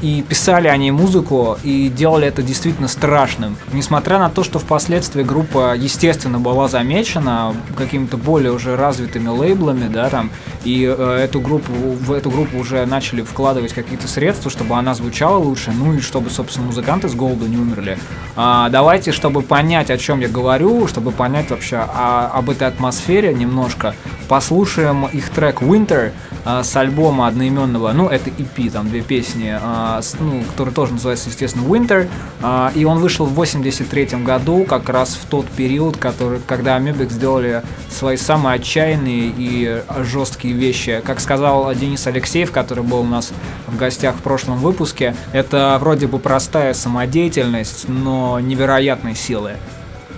и 0.01 0.23
писали 0.27 0.67
они 0.67 0.91
музыку, 0.91 1.57
и 1.63 1.89
делали 1.89 2.27
это 2.27 2.41
действительно 2.41 2.87
страшным. 2.87 3.57
Несмотря 3.73 4.19
на 4.19 4.29
то, 4.29 4.43
что 4.43 4.59
впоследствии 4.59 5.23
группа, 5.23 5.75
естественно, 5.75 6.39
была 6.39 6.67
замечена 6.67 7.55
какими-то 7.77 8.17
более 8.17 8.51
уже 8.51 8.75
развитыми 8.75 9.29
лейблами, 9.29 9.87
да, 9.87 10.09
там, 10.09 10.31
и 10.63 10.83
э, 10.85 11.19
эту 11.23 11.39
группу, 11.39 11.71
в 11.71 12.11
эту 12.11 12.29
группу 12.29 12.57
уже 12.57 12.85
начали 12.85 13.21
вкладывать 13.21 13.73
какие-то 13.73 14.07
средства, 14.07 14.51
чтобы 14.51 14.75
она 14.75 14.93
звучала 14.93 15.37
лучше, 15.37 15.71
ну 15.71 15.93
и 15.93 15.99
чтобы, 15.99 16.29
собственно, 16.29 16.67
музыканты 16.67 17.09
с 17.09 17.15
голоду 17.15 17.47
не 17.47 17.57
умерли. 17.57 17.97
А, 18.35 18.69
давайте, 18.69 19.11
чтобы 19.11 19.41
понять, 19.41 19.89
о 19.89 19.97
чем 19.97 20.19
я 20.19 20.27
говорю, 20.27 20.87
чтобы 20.87 21.11
понять 21.11 21.49
вообще 21.49 21.77
о, 21.77 22.31
об 22.33 22.49
этой 22.49 22.67
атмосфере 22.67 23.33
немножко, 23.33 23.95
послушаем 24.27 25.05
их 25.05 25.29
трек 25.29 25.61
Winter 25.61 26.11
а, 26.45 26.63
с 26.63 26.75
альбома 26.75 27.27
одноименного, 27.27 27.91
ну, 27.93 28.07
это 28.07 28.29
EP, 28.29 28.69
там 28.71 28.89
две 28.89 29.01
песни, 29.01 29.53
а, 29.53 29.57
с, 29.61 29.76
ну, 30.19 30.43
который 30.49 30.73
тоже 30.73 30.93
называется, 30.93 31.29
естественно, 31.29 31.65
Winter, 31.65 32.07
а, 32.41 32.71
и 32.75 32.85
он 32.85 32.99
вышел 32.99 33.25
в 33.25 33.33
83 33.33 34.23
году, 34.23 34.63
как 34.63 34.89
раз 34.89 35.15
в 35.15 35.25
тот 35.25 35.47
период, 35.47 35.97
который, 35.97 36.39
когда 36.45 36.77
Amebix 36.77 37.11
сделали 37.11 37.63
свои 37.89 38.17
самые 38.17 38.55
отчаянные 38.55 39.33
и 39.37 39.81
жесткие 40.03 40.53
вещи. 40.53 41.01
Как 41.05 41.19
сказал 41.19 41.73
Денис 41.73 42.05
Алексеев, 42.07 42.51
который 42.51 42.83
был 42.83 42.99
у 42.99 43.03
нас 43.03 43.31
в 43.67 43.77
гостях 43.77 44.15
в 44.15 44.21
прошлом 44.21 44.57
выпуске, 44.57 45.15
это 45.33 45.77
вроде 45.79 46.07
бы 46.07 46.19
простая 46.19 46.73
самодеятельность, 46.73 47.87
но 47.87 48.39
невероятной 48.39 49.15
силы. 49.15 49.53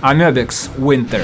Amebix 0.02 0.70
Winter. 0.78 1.22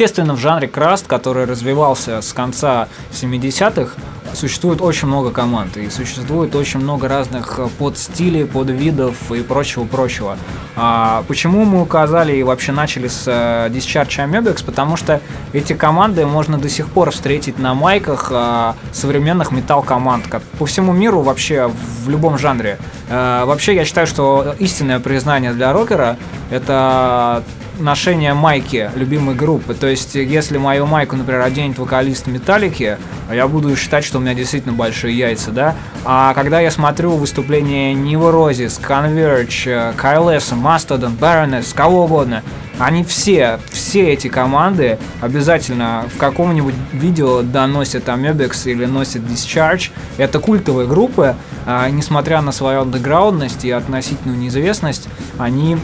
Естественно, 0.00 0.32
в 0.32 0.38
жанре 0.38 0.66
краст, 0.66 1.06
который 1.06 1.44
развивался 1.44 2.22
с 2.22 2.32
конца 2.32 2.88
70-х, 3.12 3.92
существует 4.32 4.80
очень 4.80 5.08
много 5.08 5.30
команд, 5.30 5.76
и 5.76 5.90
существует 5.90 6.54
очень 6.54 6.80
много 6.80 7.06
разных 7.06 7.58
э, 7.58 7.68
подстилей, 7.78 8.46
подвидов 8.46 9.30
и 9.30 9.42
прочего-прочего. 9.42 10.38
А 10.74 11.22
почему 11.28 11.66
мы 11.66 11.82
указали 11.82 12.34
и 12.34 12.42
вообще 12.42 12.72
начали 12.72 13.08
с 13.08 13.28
uh, 13.28 13.70
Discharge 13.70 14.24
Amebex? 14.24 14.64
Потому 14.64 14.96
что 14.96 15.20
эти 15.52 15.74
команды 15.74 16.24
можно 16.24 16.56
до 16.56 16.70
сих 16.70 16.88
пор 16.88 17.10
встретить 17.10 17.58
на 17.58 17.74
майках 17.74 18.30
uh, 18.30 18.74
современных 18.92 19.50
металл-команд, 19.50 20.28
как 20.28 20.40
по 20.58 20.64
всему 20.64 20.94
миру 20.94 21.20
вообще 21.20 21.70
в 22.04 22.08
любом 22.08 22.38
жанре. 22.38 22.78
Вообще 23.10 23.74
я 23.74 23.84
считаю, 23.84 24.06
что 24.06 24.54
истинное 24.60 25.00
признание 25.00 25.52
для 25.52 25.72
рокера 25.72 26.16
это 26.50 27.42
ношение 27.80 28.34
майки 28.34 28.90
любимой 28.94 29.34
группы. 29.34 29.74
То 29.74 29.86
есть, 29.86 30.14
если 30.14 30.58
мою 30.58 30.86
майку, 30.86 31.16
например, 31.16 31.42
оденет 31.42 31.78
вокалист 31.78 32.26
Металлики, 32.26 32.98
я 33.32 33.48
буду 33.48 33.74
считать, 33.76 34.04
что 34.04 34.18
у 34.18 34.20
меня 34.20 34.34
действительно 34.34 34.74
большие 34.74 35.16
яйца, 35.16 35.50
да? 35.50 35.74
А 36.04 36.34
когда 36.34 36.60
я 36.60 36.70
смотрю 36.70 37.12
выступления 37.12 37.94
Неврозис, 37.94 38.80
Converge, 38.80 39.96
KLS, 39.96 40.54
Mastodon, 40.54 41.18
Baroness, 41.18 41.74
кого 41.74 42.04
угодно, 42.04 42.42
они 42.80 43.04
все, 43.04 43.60
все 43.70 44.10
эти 44.10 44.28
команды 44.28 44.98
обязательно 45.20 46.06
в 46.14 46.18
каком-нибудь 46.18 46.74
видео 46.92 47.42
доносят 47.42 48.08
Amebex 48.08 48.70
или 48.70 48.86
носят 48.86 49.22
Discharge. 49.22 49.90
Это 50.16 50.38
культовые 50.38 50.88
группы, 50.88 51.36
а, 51.66 51.90
несмотря 51.90 52.40
на 52.40 52.52
свою 52.52 52.80
андеграундность 52.80 53.66
и 53.66 53.70
относительную 53.70 54.38
неизвестность, 54.38 55.08
они 55.36 55.76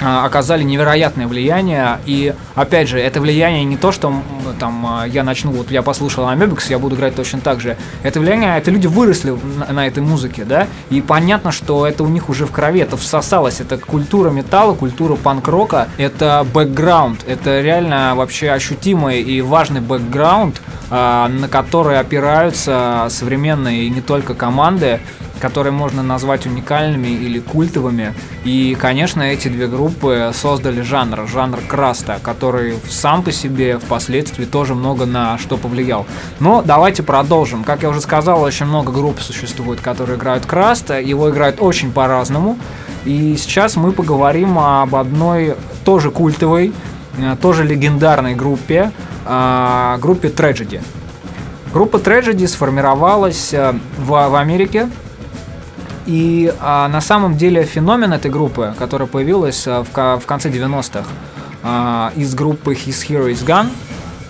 оказали 0.00 0.62
невероятное 0.62 1.26
влияние. 1.26 1.98
И 2.06 2.34
опять 2.54 2.88
же, 2.88 2.98
это 2.98 3.20
влияние 3.20 3.64
не 3.64 3.76
то, 3.76 3.92
что 3.92 4.14
там 4.58 4.86
а, 4.86 5.04
я 5.04 5.22
начну, 5.22 5.52
вот 5.52 5.70
я 5.70 5.82
послушал 5.82 6.28
Амебикс, 6.28 6.70
я 6.70 6.78
буду 6.78 6.96
играть 6.96 7.14
точно 7.14 7.40
так 7.40 7.60
же. 7.60 7.76
Это 8.02 8.20
влияние, 8.20 8.56
это 8.56 8.70
люди 8.70 8.86
выросли 8.86 9.30
на, 9.30 9.72
на 9.72 9.86
этой 9.86 10.02
музыке, 10.02 10.44
да, 10.44 10.66
и 10.90 11.00
понятно, 11.00 11.52
что 11.52 11.86
это 11.86 12.02
у 12.02 12.08
них 12.08 12.28
уже 12.28 12.46
в 12.46 12.52
крови, 12.52 12.80
это 12.80 12.96
всосалось, 12.96 13.60
это 13.60 13.78
культура 13.78 14.30
металла, 14.30 14.74
культура 14.74 15.16
панк-рока, 15.16 15.88
это 15.96 16.46
бэкграунд, 16.52 17.24
это 17.26 17.60
реально 17.60 18.14
вообще 18.14 18.50
ощутимый 18.50 19.20
и 19.22 19.40
важный 19.40 19.80
бэкграунд, 19.80 20.60
а, 20.90 21.28
на 21.28 21.48
который 21.48 21.98
опираются 21.98 23.06
современные 23.10 23.88
не 23.90 24.00
только 24.00 24.34
команды, 24.34 25.00
которые 25.40 25.72
можно 25.72 26.02
назвать 26.02 26.46
уникальными 26.46 27.08
или 27.08 27.38
культовыми. 27.40 28.14
И, 28.44 28.76
конечно, 28.80 29.22
эти 29.22 29.48
две 29.48 29.66
группы 29.66 30.30
создали 30.34 30.80
жанр, 30.80 31.26
жанр 31.26 31.60
краста, 31.68 32.18
который 32.22 32.74
сам 32.88 33.22
по 33.22 33.32
себе 33.32 33.78
впоследствии 33.78 34.44
тоже 34.44 34.74
много 34.74 35.06
на 35.06 35.38
что 35.38 35.56
повлиял. 35.56 36.06
Но 36.40 36.62
давайте 36.62 37.02
продолжим. 37.02 37.64
Как 37.64 37.82
я 37.82 37.90
уже 37.90 38.00
сказал, 38.00 38.42
очень 38.42 38.66
много 38.66 38.92
групп 38.92 39.20
существует, 39.20 39.80
которые 39.80 40.16
играют 40.16 40.46
краст. 40.46 40.90
Его 40.90 41.30
играют 41.30 41.56
очень 41.60 41.92
по-разному. 41.92 42.58
И 43.04 43.36
сейчас 43.36 43.76
мы 43.76 43.92
поговорим 43.92 44.58
об 44.58 44.94
одной 44.96 45.54
тоже 45.84 46.10
культовой, 46.10 46.72
э, 47.18 47.36
тоже 47.40 47.62
легендарной 47.62 48.34
группе, 48.34 48.90
э, 49.24 49.98
группе 50.00 50.28
Tragedy. 50.28 50.82
Группа 51.72 51.98
Tragedy 51.98 52.48
сформировалась 52.48 53.54
э, 53.54 53.74
в, 53.98 54.08
в 54.08 54.34
Америке 54.34 54.88
и 56.06 56.52
а, 56.60 56.88
на 56.88 57.00
самом 57.00 57.36
деле 57.36 57.64
феномен 57.64 58.12
этой 58.12 58.30
группы, 58.30 58.74
которая 58.78 59.08
появилась 59.08 59.66
а, 59.66 59.82
в, 59.82 60.20
в 60.20 60.26
конце 60.26 60.48
90-х 60.48 61.04
а, 61.62 62.12
из 62.16 62.34
группы 62.34 62.74
His 62.74 63.06
Hero 63.08 63.30
Is 63.30 63.44
Gone, 63.44 63.68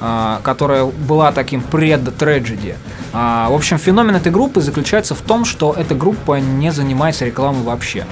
а, 0.00 0.40
которая 0.42 0.84
была 0.84 1.32
таким 1.32 1.62
пред-трагеди. 1.62 2.74
А, 3.12 3.48
в 3.48 3.54
общем, 3.54 3.78
феномен 3.78 4.14
этой 4.14 4.32
группы 4.32 4.60
заключается 4.60 5.14
в 5.14 5.20
том, 5.20 5.44
что 5.44 5.74
эта 5.76 5.94
группа 5.94 6.38
не 6.38 6.70
занимается 6.70 7.24
рекламой 7.24 7.62
вообще. 7.62 8.06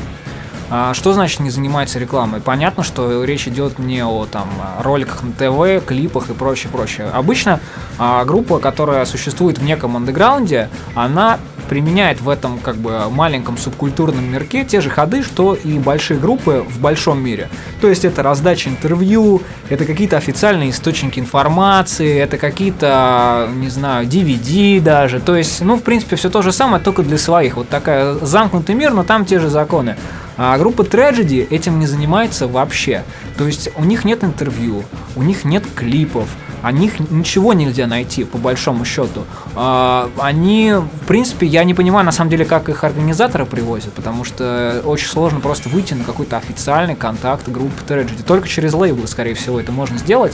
А, 0.70 0.94
что 0.94 1.12
значит 1.12 1.40
не 1.40 1.50
занимается 1.50 1.98
рекламой? 1.98 2.40
Понятно, 2.40 2.82
что 2.82 3.24
речь 3.24 3.46
идет 3.46 3.78
не 3.78 4.04
о 4.04 4.26
там 4.26 4.48
роликах 4.80 5.22
на 5.22 5.32
ТВ, 5.32 5.84
клипах 5.86 6.30
и 6.30 6.32
прочее, 6.32 6.70
прочее. 6.72 7.08
Обычно 7.12 7.60
а, 7.98 8.24
группа, 8.24 8.58
которая 8.58 9.04
существует 9.04 9.58
в 9.58 9.64
неком 9.64 9.96
андеграунде, 9.96 10.68
она 10.94 11.38
применяет 11.68 12.20
в 12.20 12.28
этом 12.28 12.58
как 12.58 12.76
бы 12.76 13.08
маленьком 13.10 13.58
субкультурном 13.58 14.24
мирке 14.24 14.64
те 14.64 14.80
же 14.80 14.90
ходы, 14.90 15.22
что 15.22 15.54
и 15.54 15.78
большие 15.78 16.18
группы 16.18 16.64
в 16.68 16.78
большом 16.78 17.22
мире. 17.22 17.48
То 17.80 17.88
есть 17.88 18.04
это 18.04 18.22
раздача 18.22 18.68
интервью, 18.68 19.42
это 19.68 19.84
какие-то 19.84 20.16
официальные 20.16 20.70
источники 20.70 21.18
информации, 21.18 22.18
это 22.18 22.38
какие-то, 22.38 23.48
не 23.54 23.68
знаю, 23.68 24.06
DVD 24.06 24.80
даже. 24.80 25.20
То 25.20 25.36
есть, 25.36 25.60
ну, 25.60 25.76
в 25.76 25.82
принципе, 25.82 26.16
все 26.16 26.30
то 26.30 26.42
же 26.42 26.52
самое, 26.52 26.82
только 26.82 27.02
для 27.02 27.18
своих. 27.18 27.56
Вот 27.56 27.68
такая 27.68 28.14
замкнутый 28.14 28.74
мир, 28.74 28.92
но 28.92 29.02
там 29.02 29.24
те 29.24 29.38
же 29.38 29.48
законы. 29.48 29.96
А 30.36 30.58
группа 30.58 30.82
Tragedy 30.82 31.46
этим 31.48 31.78
не 31.78 31.86
занимается 31.86 32.48
вообще. 32.48 33.04
То 33.38 33.46
есть 33.46 33.70
у 33.76 33.84
них 33.84 34.04
нет 34.04 34.24
интервью, 34.24 34.82
у 35.16 35.22
них 35.22 35.44
нет 35.44 35.64
клипов, 35.74 36.28
о 36.64 36.72
них 36.72 36.98
ничего 37.10 37.52
нельзя 37.52 37.86
найти, 37.86 38.24
по 38.24 38.38
большому 38.38 38.86
счету. 38.86 39.24
А, 39.54 40.10
они, 40.18 40.72
в 40.72 41.06
принципе, 41.06 41.46
я 41.46 41.62
не 41.62 41.74
понимаю, 41.74 42.06
на 42.06 42.12
самом 42.12 42.30
деле, 42.30 42.46
как 42.46 42.70
их 42.70 42.84
организаторы 42.84 43.44
привозят, 43.44 43.92
потому 43.92 44.24
что 44.24 44.80
очень 44.86 45.06
сложно 45.06 45.40
просто 45.40 45.68
выйти 45.68 45.92
на 45.92 46.04
какой-то 46.04 46.38
официальный 46.38 46.96
контакт 46.96 47.46
группы 47.50 47.74
Tragedy. 47.86 48.24
Только 48.26 48.48
через 48.48 48.72
лейблы, 48.72 49.06
скорее 49.06 49.34
всего, 49.34 49.60
это 49.60 49.72
можно 49.72 49.98
сделать, 49.98 50.32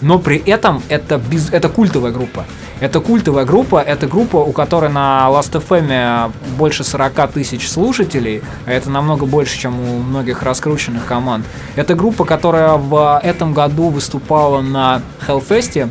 но 0.00 0.18
при 0.18 0.38
этом 0.38 0.82
это, 0.88 1.18
без, 1.18 1.50
это 1.50 1.68
культовая 1.68 2.10
группа. 2.10 2.46
Это 2.80 3.00
культовая 3.00 3.44
группа, 3.46 3.80
это 3.80 4.06
группа, 4.06 4.36
у 4.36 4.52
которой 4.52 4.90
на 4.90 5.28
Last.fm 5.30 6.32
больше 6.58 6.84
40 6.84 7.32
тысяч 7.32 7.68
слушателей, 7.68 8.42
а 8.66 8.72
это 8.72 8.90
намного 8.90 9.24
больше, 9.24 9.58
чем 9.58 9.80
у 9.80 9.98
многих 9.98 10.42
раскрученных 10.42 11.06
команд. 11.06 11.46
Это 11.74 11.94
группа, 11.94 12.24
которая 12.24 12.74
в 12.74 13.20
этом 13.22 13.54
году 13.54 13.88
выступала 13.88 14.60
на 14.60 15.00
Hellfest, 15.26 15.65
Фесте 15.66 15.88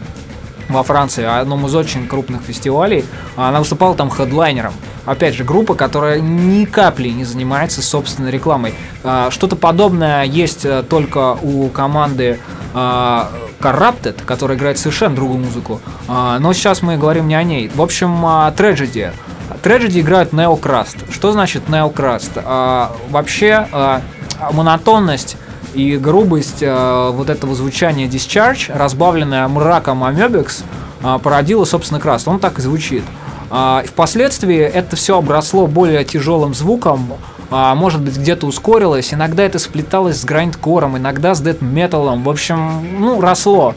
во 0.69 0.83
Франции, 0.83 1.25
одном 1.25 1.65
из 1.67 1.75
очень 1.75 2.07
крупных 2.07 2.41
фестивалей. 2.41 3.05
Она 3.35 3.59
выступала 3.59 3.93
там 3.93 4.09
хедлайнером. 4.09 4.73
Опять 5.05 5.35
же, 5.35 5.43
группа, 5.43 5.75
которая 5.75 6.19
ни 6.19 6.65
капли 6.65 7.09
не 7.09 7.25
занимается 7.25 7.81
собственной 7.81 8.31
рекламой. 8.31 8.73
А, 9.03 9.29
что-то 9.29 9.55
подобное 9.55 10.23
есть 10.23 10.65
э, 10.65 10.81
только 10.81 11.33
у 11.33 11.67
команды 11.69 12.39
а, 12.73 13.29
Corrupted, 13.59 14.23
которая 14.25 14.57
играет 14.57 14.79
совершенно 14.79 15.15
другую 15.15 15.39
музыку. 15.39 15.81
А, 16.07 16.39
но 16.39 16.53
сейчас 16.53 16.81
мы 16.81 16.97
говорим 16.97 17.27
не 17.27 17.35
о 17.35 17.43
ней. 17.43 17.69
В 17.73 17.81
общем, 17.81 18.25
Tragedy. 18.55 19.11
Tragedy 19.61 19.99
играют 19.99 20.33
Neocrust. 20.33 21.11
Что 21.11 21.31
значит 21.33 21.63
Neocrust? 21.67 22.41
Вообще, 23.09 23.67
монотонность 24.51 25.37
и 25.75 25.97
грубость 25.97 26.61
э, 26.61 27.09
вот 27.11 27.29
этого 27.29 27.53
звучания 27.53 28.07
Discharge, 28.07 28.75
разбавленная 28.75 29.47
мраком 29.47 30.03
Amebex, 30.03 30.63
э, 31.03 31.19
породила, 31.21 31.65
собственно, 31.65 31.99
Краст. 31.99 32.27
Он 32.27 32.39
так 32.39 32.59
и 32.59 32.61
звучит. 32.61 33.03
Э, 33.51 33.81
впоследствии 33.85 34.59
это 34.59 34.95
все 34.95 35.17
обросло 35.17 35.67
более 35.67 36.03
тяжелым 36.03 36.53
звуком, 36.53 37.13
э, 37.51 37.73
может 37.75 38.01
быть, 38.01 38.17
где-то 38.17 38.47
ускорилось, 38.47 39.13
иногда 39.13 39.43
это 39.43 39.59
сплеталось 39.59 40.21
с 40.21 40.25
грайндкором, 40.25 40.97
иногда 40.97 41.35
с 41.35 41.41
дэт-металлом, 41.41 42.23
в 42.23 42.29
общем, 42.29 42.99
ну, 42.99 43.21
росло. 43.21 43.75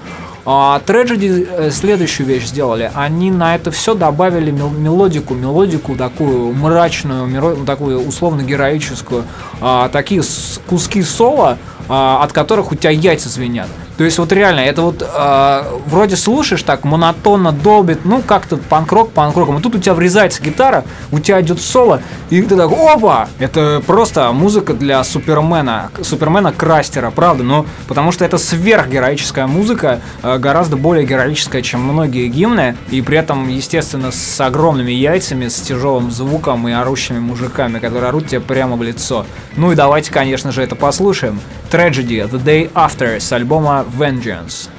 А 0.50 0.80
Tragedy 0.86 1.46
э, 1.46 1.70
следующую 1.70 2.26
вещь 2.26 2.46
сделали. 2.46 2.90
Они 2.94 3.30
на 3.30 3.54
это 3.54 3.70
все 3.70 3.92
добавили 3.92 4.50
мелодику, 4.50 5.34
мелодику 5.34 5.94
такую 5.94 6.54
мрачную, 6.54 7.66
такую 7.66 8.08
условно 8.08 8.40
героическую, 8.40 9.24
а, 9.60 9.90
такие 9.90 10.22
куски 10.66 11.02
соло, 11.02 11.58
а, 11.86 12.22
от 12.22 12.32
которых 12.32 12.72
у 12.72 12.76
тебя 12.76 12.92
яйца 12.92 13.28
звенят. 13.28 13.68
То 13.98 14.04
есть 14.04 14.16
вот 14.18 14.32
реально, 14.32 14.60
это 14.60 14.82
вот 14.82 15.02
э, 15.02 15.62
вроде 15.86 16.14
слушаешь 16.14 16.62
так 16.62 16.84
монотонно 16.84 17.50
долбит, 17.50 18.04
ну 18.04 18.22
как-то 18.22 18.56
панкрок 18.56 19.10
панкроком, 19.10 19.58
и 19.58 19.60
тут 19.60 19.74
у 19.74 19.78
тебя 19.78 19.94
врезается 19.94 20.40
гитара, 20.40 20.84
у 21.10 21.18
тебя 21.18 21.40
идет 21.40 21.60
соло, 21.60 22.00
и 22.30 22.40
ты 22.40 22.56
так, 22.56 22.70
опа! 22.70 23.28
Это 23.40 23.82
просто 23.84 24.30
музыка 24.30 24.74
для 24.74 25.02
Супермена, 25.02 25.90
Супермена 26.00 26.52
Крастера, 26.52 27.10
правда, 27.10 27.42
но 27.42 27.66
потому 27.88 28.12
что 28.12 28.24
это 28.24 28.38
сверхгероическая 28.38 29.48
музыка, 29.48 29.98
э, 30.22 30.38
гораздо 30.38 30.76
более 30.76 31.04
героическая, 31.04 31.62
чем 31.62 31.80
многие 31.80 32.28
гимны, 32.28 32.76
и 32.90 33.02
при 33.02 33.18
этом, 33.18 33.48
естественно, 33.48 34.12
с 34.12 34.40
огромными 34.40 34.92
яйцами, 34.92 35.48
с 35.48 35.56
тяжелым 35.56 36.12
звуком 36.12 36.68
и 36.68 36.72
орущими 36.72 37.18
мужиками, 37.18 37.80
которые 37.80 38.10
орут 38.10 38.28
тебе 38.28 38.40
прямо 38.40 38.76
в 38.76 38.82
лицо. 38.84 39.26
Ну 39.56 39.72
и 39.72 39.74
давайте, 39.74 40.12
конечно 40.12 40.52
же, 40.52 40.62
это 40.62 40.76
послушаем. 40.76 41.40
Tragedy, 41.70 42.30
The 42.30 42.42
Day 42.42 42.72
After 42.72 43.20
с 43.20 43.30
альбома 43.32 43.84
Vengeance. 43.88 44.77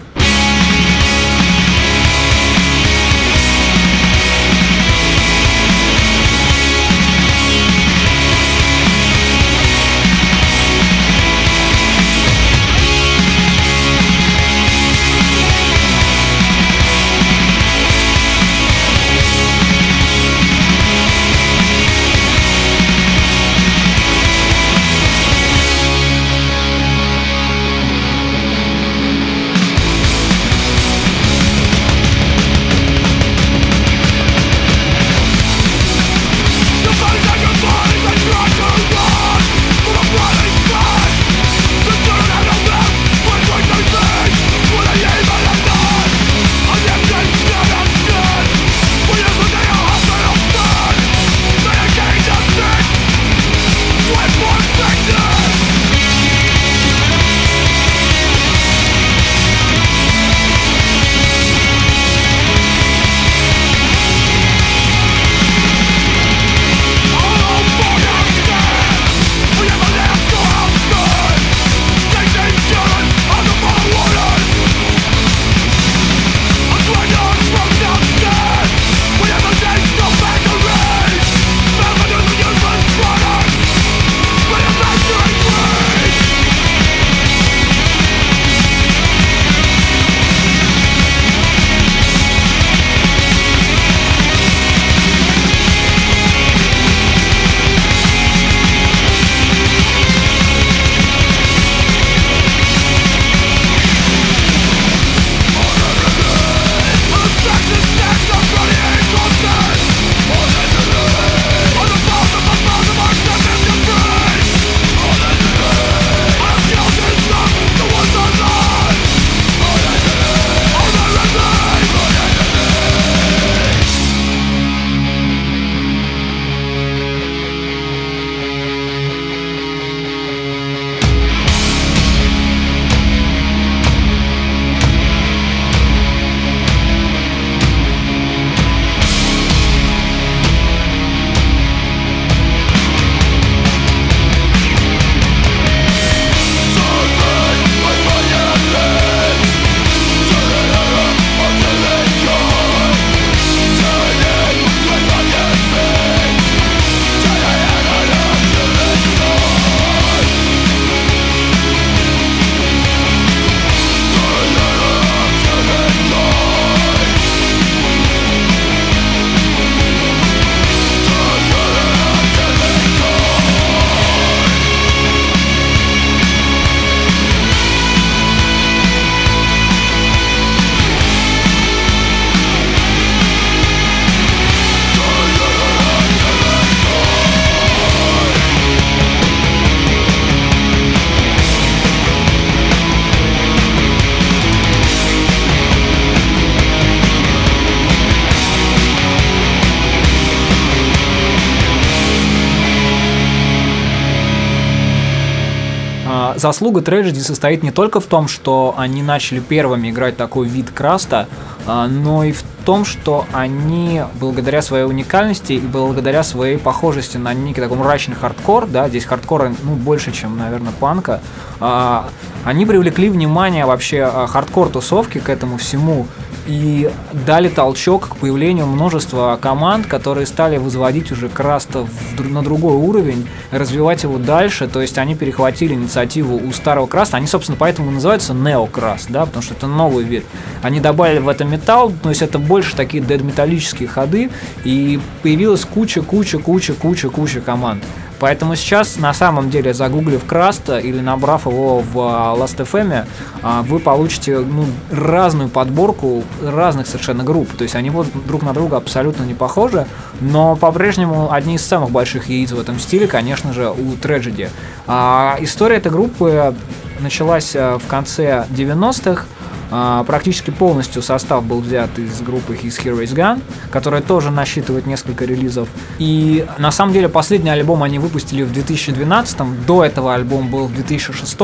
Заслуга 206.39 206.81
Tragedy 206.81 207.19
состоит 207.19 207.63
не 207.63 207.71
только 207.71 207.99
в 207.99 208.05
том, 208.05 208.27
что 208.27 208.73
они 208.77 209.03
начали 209.03 209.39
первыми 209.39 209.89
играть 209.89 210.17
такой 210.17 210.47
вид 210.47 210.71
краста, 210.71 211.27
а, 211.65 211.87
но 211.87 212.23
и 212.23 212.31
в 212.31 212.43
том, 212.65 212.85
что 212.85 213.25
они, 213.33 214.03
благодаря 214.19 214.61
своей 214.61 214.85
уникальности 214.85 215.53
и 215.53 215.59
благодаря 215.59 216.23
своей 216.23 216.57
похожести 216.57 217.17
на 217.17 217.33
некий 217.33 217.61
такой 217.61 217.77
мрачный 217.77 218.15
хардкор, 218.15 218.67
да, 218.67 218.89
здесь 218.89 219.05
хардкора 219.05 219.53
ну, 219.63 219.75
больше, 219.75 220.11
чем, 220.11 220.37
наверное, 220.37 220.73
панка, 220.79 221.21
а, 221.59 222.09
они 222.43 222.65
привлекли 222.65 223.09
внимание 223.09 223.65
вообще 223.65 224.03
а, 224.03 224.27
хардкор-тусовки 224.27 225.19
к 225.19 225.29
этому 225.29 225.57
всему 225.57 226.07
и 226.49 226.89
дали 227.27 227.47
толчок 227.47 228.09
к 228.09 228.15
появлению 228.15 228.65
множества 228.65 229.37
команд, 229.39 229.85
которые 229.85 230.25
стали 230.25 230.57
возводить 230.57 231.11
уже 231.11 231.29
Краста 231.29 231.85
на 232.17 232.41
другой 232.41 232.73
уровень, 232.73 233.27
развивать 233.51 234.01
его 234.01 234.17
дальше, 234.17 234.67
то 234.67 234.81
есть 234.81 234.97
они 234.97 235.13
перехватили 235.13 235.75
инициативу 235.75 236.41
у 236.43 236.51
старого 236.51 236.87
Краста, 236.87 237.17
они, 237.17 237.27
собственно, 237.27 237.55
поэтому 237.55 237.91
называются 237.91 238.33
Неокраст, 238.33 239.11
да, 239.11 239.27
потому 239.27 239.43
что 239.43 239.53
это 239.53 239.67
новый 239.67 240.03
вид. 240.03 240.25
Они 240.63 240.79
добавили 240.79 241.19
в 241.19 241.29
это 241.29 241.45
металл, 241.45 241.93
то 242.01 242.09
есть 242.09 242.23
это 242.23 242.39
больше 242.39 242.75
такие 242.75 243.03
дед-металлические 243.03 243.87
ходы, 243.87 244.31
и 244.63 244.99
появилась 245.21 245.65
куча, 245.65 246.01
куча, 246.01 246.39
куча, 246.39 246.73
куча, 246.73 247.09
куча 247.09 247.41
команд. 247.41 247.83
Поэтому 248.19 248.55
сейчас, 248.55 248.97
на 248.97 249.13
самом 249.13 249.49
деле, 249.49 249.73
загуглив 249.73 250.25
Краста 250.25 250.77
или 250.77 250.99
набрав 250.99 251.45
его 251.45 251.79
в 251.79 251.99
а, 251.99 252.35
Last.fm, 252.35 253.05
а, 253.41 253.61
вы 253.63 253.79
получите 253.79 254.39
ну, 254.39 254.65
разную 254.91 255.49
подборку 255.49 256.23
разных 256.43 256.87
совершенно 256.87 257.23
групп. 257.23 257.51
То 257.57 257.63
есть 257.63 257.75
они 257.75 257.89
вот 257.89 258.07
друг 258.27 258.43
на 258.43 258.53
друга 258.53 258.77
абсолютно 258.77 259.23
не 259.23 259.33
похожи, 259.33 259.87
но 260.19 260.55
по-прежнему 260.55 261.31
одни 261.31 261.55
из 261.55 261.65
самых 261.65 261.91
больших 261.91 262.29
яиц 262.29 262.51
в 262.51 262.59
этом 262.59 262.79
стиле, 262.79 263.07
конечно 263.07 263.53
же, 263.53 263.69
у 263.69 263.93
Tragedy. 263.93 264.49
А, 264.87 265.37
история 265.39 265.77
этой 265.77 265.91
группы 265.91 266.53
началась 266.99 267.55
в 267.55 267.81
конце 267.87 268.45
90-х, 268.49 269.23
а, 269.23 269.38
практически 269.69 270.49
полностью 270.49 271.01
состав 271.01 271.43
был 271.43 271.59
взят 271.61 271.97
из 271.99 272.21
группы 272.21 272.55
His 272.55 272.83
Hero 272.83 273.03
is 273.03 273.15
Gone, 273.15 273.41
которая 273.71 274.01
тоже 274.01 274.31
насчитывает 274.31 274.87
несколько 274.87 275.25
релизов. 275.25 275.69
И 275.99 276.45
на 276.57 276.71
самом 276.71 276.93
деле 276.93 277.09
последний 277.09 277.49
альбом 277.49 277.83
они 277.83 277.99
выпустили 277.99 278.43
в 278.43 278.51
2012, 278.51 279.65
до 279.65 279.85
этого 279.85 280.13
альбом 280.13 280.49
был 280.49 280.65
в 280.65 280.73
2006, 280.73 281.37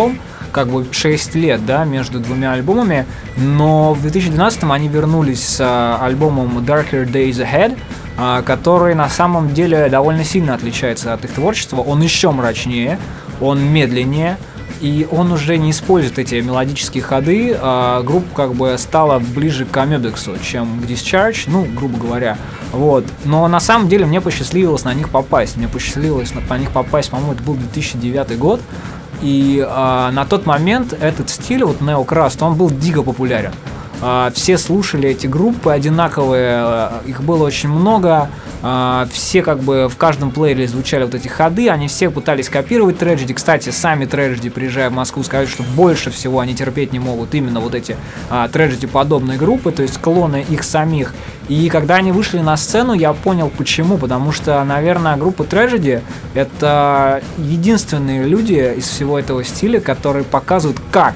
как 0.51 0.69
бы 0.69 0.85
6 0.89 1.35
лет, 1.35 1.65
да, 1.65 1.83
между 1.83 2.19
двумя 2.19 2.53
альбомами, 2.53 3.05
но 3.37 3.93
в 3.93 4.01
2012 4.01 4.63
они 4.63 4.87
вернулись 4.87 5.43
с 5.43 5.59
а, 5.59 5.99
альбомом 6.01 6.59
Darker 6.59 7.05
Days 7.05 7.45
Ahead, 7.45 7.77
а, 8.17 8.41
который 8.41 8.95
на 8.95 9.09
самом 9.09 9.53
деле 9.53 9.89
довольно 9.89 10.23
сильно 10.23 10.53
отличается 10.53 11.13
от 11.13 11.25
их 11.25 11.31
творчества. 11.31 11.81
Он 11.81 12.01
еще 12.01 12.31
мрачнее, 12.31 12.97
он 13.41 13.61
медленнее, 13.65 14.37
и 14.85 15.07
он 15.09 15.31
уже 15.31 15.57
не 15.57 15.71
использует 15.71 16.19
эти 16.19 16.35
мелодические 16.35 17.01
ходы, 17.01 17.57
а 17.59 18.03
группа 18.03 18.27
как 18.35 18.53
бы 18.53 18.77
стала 18.77 19.17
ближе 19.17 19.65
к 19.65 19.75
Амебексу, 19.75 20.37
чем 20.43 20.79
к 20.79 20.83
Discharge, 20.83 21.45
ну, 21.47 21.65
грубо 21.65 21.97
говоря. 21.97 22.37
Вот. 22.71 23.03
Но 23.23 23.47
на 23.47 23.59
самом 23.59 23.89
деле 23.89 24.05
мне 24.05 24.21
посчастливилось 24.21 24.83
на 24.83 24.93
них 24.93 25.09
попасть. 25.09 25.57
Мне 25.57 25.67
посчастливилось 25.67 26.33
на 26.35 26.57
них 26.59 26.69
попасть, 26.69 27.09
по-моему, 27.09 27.33
это 27.33 27.41
был 27.41 27.55
2009 27.55 28.37
год. 28.37 28.61
И 29.23 29.65
а, 29.67 30.11
на 30.11 30.23
тот 30.23 30.45
момент 30.45 30.93
этот 30.93 31.31
стиль, 31.31 31.63
вот 31.63 31.81
Neocrust, 31.81 32.45
он 32.45 32.53
был 32.53 32.69
дико 32.69 33.01
популярен. 33.01 33.53
А, 34.07 34.31
все 34.35 34.59
слушали 34.59 35.09
эти 35.09 35.25
группы 35.25 35.71
одинаковые, 35.71 36.51
а, 36.57 37.01
их 37.07 37.23
было 37.23 37.43
очень 37.43 37.69
много. 37.69 38.29
А, 38.61 39.07
все 39.11 39.41
как 39.41 39.61
бы 39.61 39.89
в 39.89 39.97
каждом 39.97 40.29
плеере 40.29 40.67
звучали 40.67 41.05
вот 41.05 41.15
эти 41.15 41.27
ходы, 41.27 41.69
они 41.69 41.87
все 41.87 42.11
пытались 42.11 42.47
копировать 42.47 42.97
Tragedy. 42.97 43.33
Кстати, 43.33 43.71
сами 43.71 44.05
Tragedy, 44.05 44.51
приезжая 44.51 44.91
в 44.91 44.93
Москву, 44.93 45.23
сказали, 45.23 45.47
что 45.47 45.63
больше 45.75 46.11
всего 46.11 46.39
они 46.39 46.53
терпеть 46.53 46.93
не 46.93 46.99
могут 46.99 47.33
именно 47.33 47.59
вот 47.59 47.73
эти 47.73 47.97
Tragedy 48.29 48.85
подобные 48.85 49.39
группы, 49.39 49.71
то 49.71 49.81
есть 49.81 49.97
клоны 49.97 50.45
их 50.47 50.63
самих. 50.63 51.15
И 51.47 51.67
когда 51.69 51.95
они 51.95 52.11
вышли 52.11 52.41
на 52.41 52.57
сцену, 52.57 52.93
я 52.93 53.11
понял 53.13 53.51
почему. 53.55 53.97
Потому 53.97 54.31
что, 54.31 54.63
наверное, 54.63 55.17
группа 55.17 55.41
Tragedy— 55.41 56.01
это 56.35 57.23
единственные 57.39 58.25
люди 58.25 58.75
из 58.77 58.87
всего 58.87 59.17
этого 59.17 59.43
стиля, 59.43 59.79
которые 59.79 60.25
показывают, 60.25 60.79
как 60.91 61.15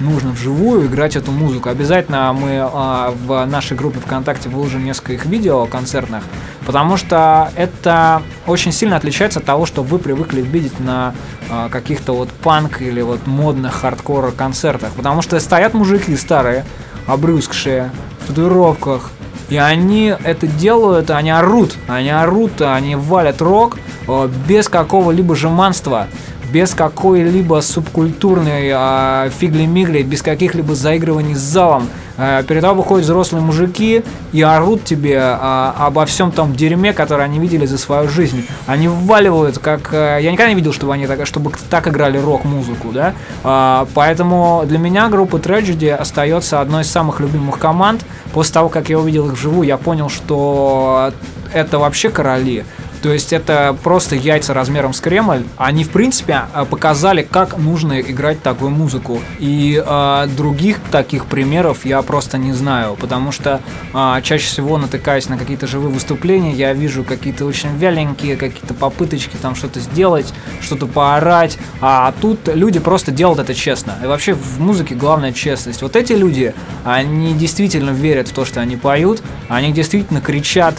нужно 0.00 0.30
вживую 0.30 0.86
играть 0.86 1.16
эту 1.16 1.30
музыку. 1.30 1.68
Обязательно 1.68 2.32
мы 2.32 2.58
а, 2.60 3.14
в 3.26 3.44
нашей 3.46 3.76
группе 3.76 4.00
ВКонтакте 4.00 4.48
выложим 4.48 4.84
несколько 4.84 5.12
их 5.12 5.26
видео 5.26 5.66
концертных, 5.66 6.24
потому 6.66 6.96
что 6.96 7.52
это 7.54 8.22
очень 8.46 8.72
сильно 8.72 8.96
отличается 8.96 9.38
от 9.38 9.44
того, 9.44 9.66
что 9.66 9.82
вы 9.82 9.98
привыкли 9.98 10.40
видеть 10.40 10.80
на 10.80 11.14
а, 11.48 11.68
каких-то 11.68 12.14
вот 12.14 12.30
панк 12.30 12.80
или 12.80 13.02
вот 13.02 13.26
модных 13.26 13.74
хардкор 13.74 14.32
концертах. 14.32 14.92
Потому 14.92 15.22
что 15.22 15.38
стоят 15.38 15.74
мужики 15.74 16.16
старые, 16.16 16.64
обрюзгшие, 17.06 17.90
в 18.22 18.26
татуировках, 18.28 19.10
и 19.48 19.56
они 19.56 20.14
это 20.22 20.46
делают, 20.46 21.10
они 21.10 21.30
орут, 21.30 21.74
они 21.88 22.10
орут, 22.10 22.62
они 22.62 22.94
валят 22.94 23.42
рок 23.42 23.78
а, 24.08 24.28
без 24.48 24.68
какого-либо 24.68 25.36
жеманства 25.36 26.06
без 26.52 26.74
какой-либо 26.74 27.60
субкультурной 27.60 28.70
э, 28.72 29.30
фигли-мигли, 29.38 30.02
без 30.02 30.22
каких-либо 30.22 30.74
заигрываний 30.74 31.34
с 31.34 31.38
залом. 31.38 31.88
Э, 32.16 32.42
перед 32.46 32.62
тобой 32.62 32.78
выходят 32.78 33.04
взрослые 33.04 33.42
мужики 33.42 34.02
и 34.32 34.42
орут 34.42 34.84
тебе 34.84 35.16
э, 35.16 35.72
обо 35.76 36.04
всем 36.06 36.32
том 36.32 36.54
дерьме, 36.54 36.92
которое 36.92 37.24
они 37.24 37.38
видели 37.38 37.66
за 37.66 37.78
свою 37.78 38.08
жизнь. 38.08 38.46
Они 38.66 38.88
вваливают, 38.88 39.58
как... 39.58 39.92
Э, 39.92 40.18
я 40.20 40.32
никогда 40.32 40.50
не 40.50 40.56
видел, 40.56 40.72
чтобы 40.72 40.94
они 40.94 41.06
так, 41.06 41.26
чтобы 41.26 41.52
так 41.70 41.88
играли 41.88 42.18
рок-музыку, 42.18 42.88
да? 42.92 43.14
Э, 43.44 43.86
поэтому 43.94 44.64
для 44.66 44.78
меня 44.78 45.08
группа 45.08 45.36
Tragedy 45.36 45.90
остается 45.90 46.60
одной 46.60 46.82
из 46.82 46.90
самых 46.90 47.20
любимых 47.20 47.58
команд. 47.58 48.04
После 48.32 48.54
того, 48.54 48.68
как 48.68 48.88
я 48.88 48.98
увидел 48.98 49.26
их 49.26 49.32
вживую, 49.32 49.66
я 49.66 49.76
понял, 49.76 50.08
что 50.08 51.12
это 51.52 51.78
вообще 51.78 52.10
короли. 52.10 52.64
То 53.02 53.12
есть 53.12 53.32
это 53.32 53.76
просто 53.82 54.14
яйца 54.14 54.52
размером 54.52 54.92
с 54.92 55.00
Кремль. 55.00 55.44
Они, 55.56 55.84
в 55.84 55.90
принципе, 55.90 56.42
э, 56.54 56.64
показали, 56.64 57.22
как 57.22 57.56
нужно 57.56 58.00
играть 58.00 58.42
такую 58.42 58.70
музыку. 58.70 59.20
И 59.38 59.82
э, 59.84 60.26
других 60.36 60.80
таких 60.90 61.26
примеров 61.26 61.84
я 61.84 62.02
просто 62.02 62.36
не 62.36 62.52
знаю, 62.52 62.96
потому 63.00 63.32
что 63.32 63.60
э, 63.94 64.20
чаще 64.22 64.46
всего 64.46 64.76
натыкаясь 64.76 65.28
на 65.28 65.38
какие-то 65.38 65.66
живые 65.66 65.92
выступления, 65.92 66.52
я 66.52 66.72
вижу 66.74 67.02
какие-то 67.02 67.46
очень 67.46 67.76
вяленькие, 67.76 68.36
какие-то 68.36 68.74
попыточки 68.74 69.36
там 69.40 69.54
что-то 69.54 69.80
сделать, 69.80 70.32
что-то 70.60 70.86
поорать. 70.86 71.58
А 71.80 72.12
тут 72.20 72.48
люди 72.54 72.78
просто 72.78 73.12
делают 73.12 73.40
это 73.40 73.54
честно. 73.54 73.96
И 74.02 74.06
вообще 74.06 74.34
в 74.34 74.60
музыке 74.60 74.94
главная 74.94 75.32
честность. 75.32 75.80
Вот 75.80 75.96
эти 75.96 76.12
люди, 76.12 76.54
они 76.84 77.32
действительно 77.32 77.90
верят 77.90 78.28
в 78.28 78.32
то, 78.32 78.44
что 78.44 78.60
они 78.60 78.76
поют, 78.76 79.22
они 79.48 79.72
действительно 79.72 80.20
кричат, 80.20 80.76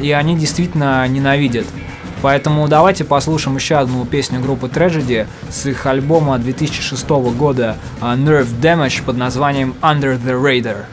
и 0.00 0.12
они 0.12 0.36
действительно 0.36 1.06
ненавидят. 1.08 1.66
Поэтому 2.20 2.66
давайте 2.66 3.04
послушаем 3.04 3.56
еще 3.56 3.76
одну 3.76 4.04
песню 4.04 4.40
группы 4.40 4.66
Tragedy 4.66 5.26
с 5.50 5.66
их 5.66 5.86
альбома 5.86 6.38
2006 6.38 7.08
года 7.08 7.76
э, 8.00 8.04
Nerve 8.04 8.60
Damage 8.60 9.04
под 9.04 9.16
названием 9.16 9.76
Under 9.82 10.20
the 10.20 10.34
Radar. 10.34 10.86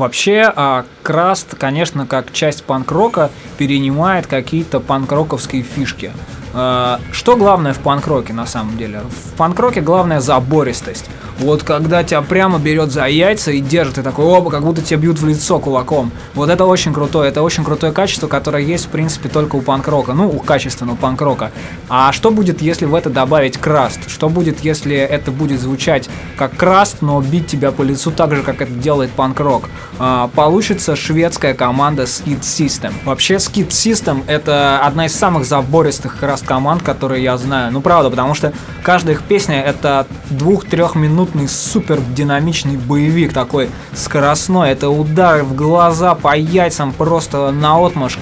Вообще, 0.00 0.50
а, 0.56 0.86
Краст, 1.02 1.56
конечно, 1.56 2.06
как 2.06 2.32
часть 2.32 2.64
панк-рока 2.64 3.30
перенимает 3.58 4.26
какие-то 4.26 4.80
панк-роковские 4.80 5.62
фишки. 5.62 6.10
А, 6.52 7.00
что 7.12 7.36
главное 7.36 7.72
в 7.72 7.78
панк-роке 7.78 8.32
на 8.32 8.46
самом 8.46 8.76
деле? 8.76 9.00
В 9.00 9.36
панк-роке 9.36 9.80
главное 9.80 10.20
забористость. 10.20 11.06
Вот 11.40 11.62
когда 11.62 12.04
тебя 12.04 12.20
прямо 12.20 12.58
берет 12.58 12.92
за 12.92 13.06
яйца 13.06 13.50
и 13.50 13.60
держит, 13.60 13.96
и 13.96 14.02
такой, 14.02 14.26
оба, 14.26 14.50
как 14.50 14.62
будто 14.62 14.82
тебя 14.82 15.00
бьют 15.00 15.18
в 15.18 15.26
лицо 15.26 15.58
кулаком. 15.58 16.12
Вот 16.34 16.50
это 16.50 16.66
очень 16.66 16.92
крутое, 16.92 17.30
это 17.30 17.40
очень 17.40 17.64
крутое 17.64 17.92
качество, 17.92 18.26
которое 18.26 18.62
есть, 18.62 18.86
в 18.86 18.88
принципе, 18.88 19.30
только 19.30 19.56
у 19.56 19.62
панк-рока, 19.62 20.12
ну, 20.12 20.28
у 20.28 20.38
качественного 20.40 20.96
панк-рока. 20.96 21.50
А 21.88 22.12
что 22.12 22.30
будет, 22.30 22.60
если 22.60 22.84
в 22.84 22.94
это 22.94 23.08
добавить 23.08 23.56
краст? 23.56 24.10
Что 24.10 24.28
будет, 24.28 24.60
если 24.60 24.94
это 24.94 25.30
будет 25.30 25.60
звучать 25.60 26.10
как 26.36 26.56
краст, 26.56 26.98
но 27.00 27.20
бить 27.22 27.46
тебя 27.46 27.72
по 27.72 27.82
лицу 27.82 28.10
так 28.10 28.34
же, 28.34 28.42
как 28.42 28.60
это 28.60 28.72
делает 28.72 29.10
панк-рок? 29.10 29.70
А, 29.98 30.28
получится 30.34 30.94
шведская 30.94 31.54
команда 31.54 32.02
Skid 32.02 32.40
System. 32.40 32.92
Вообще, 33.06 33.36
Skid 33.36 33.68
System 33.68 34.24
это 34.26 34.80
одна 34.82 35.06
из 35.06 35.14
самых 35.14 35.46
забористых 35.46 36.18
краст 36.40 36.46
команд, 36.46 36.82
которые 36.82 37.22
я 37.22 37.36
знаю. 37.36 37.72
Ну, 37.72 37.80
правда, 37.80 38.10
потому 38.10 38.34
что 38.34 38.52
каждая 38.82 39.14
их 39.14 39.22
песня 39.22 39.62
это 39.62 40.06
двух-трех 40.30 40.94
минут 40.94 41.30
абсолютный 41.30 41.48
супер 41.48 42.00
динамичный 42.14 42.76
боевик 42.76 43.32
такой 43.32 43.68
скоростной. 43.94 44.70
Это 44.70 44.88
удар 44.88 45.42
в 45.42 45.54
глаза 45.54 46.14
по 46.14 46.36
яйцам 46.36 46.92
просто 46.92 47.52
на 47.52 47.78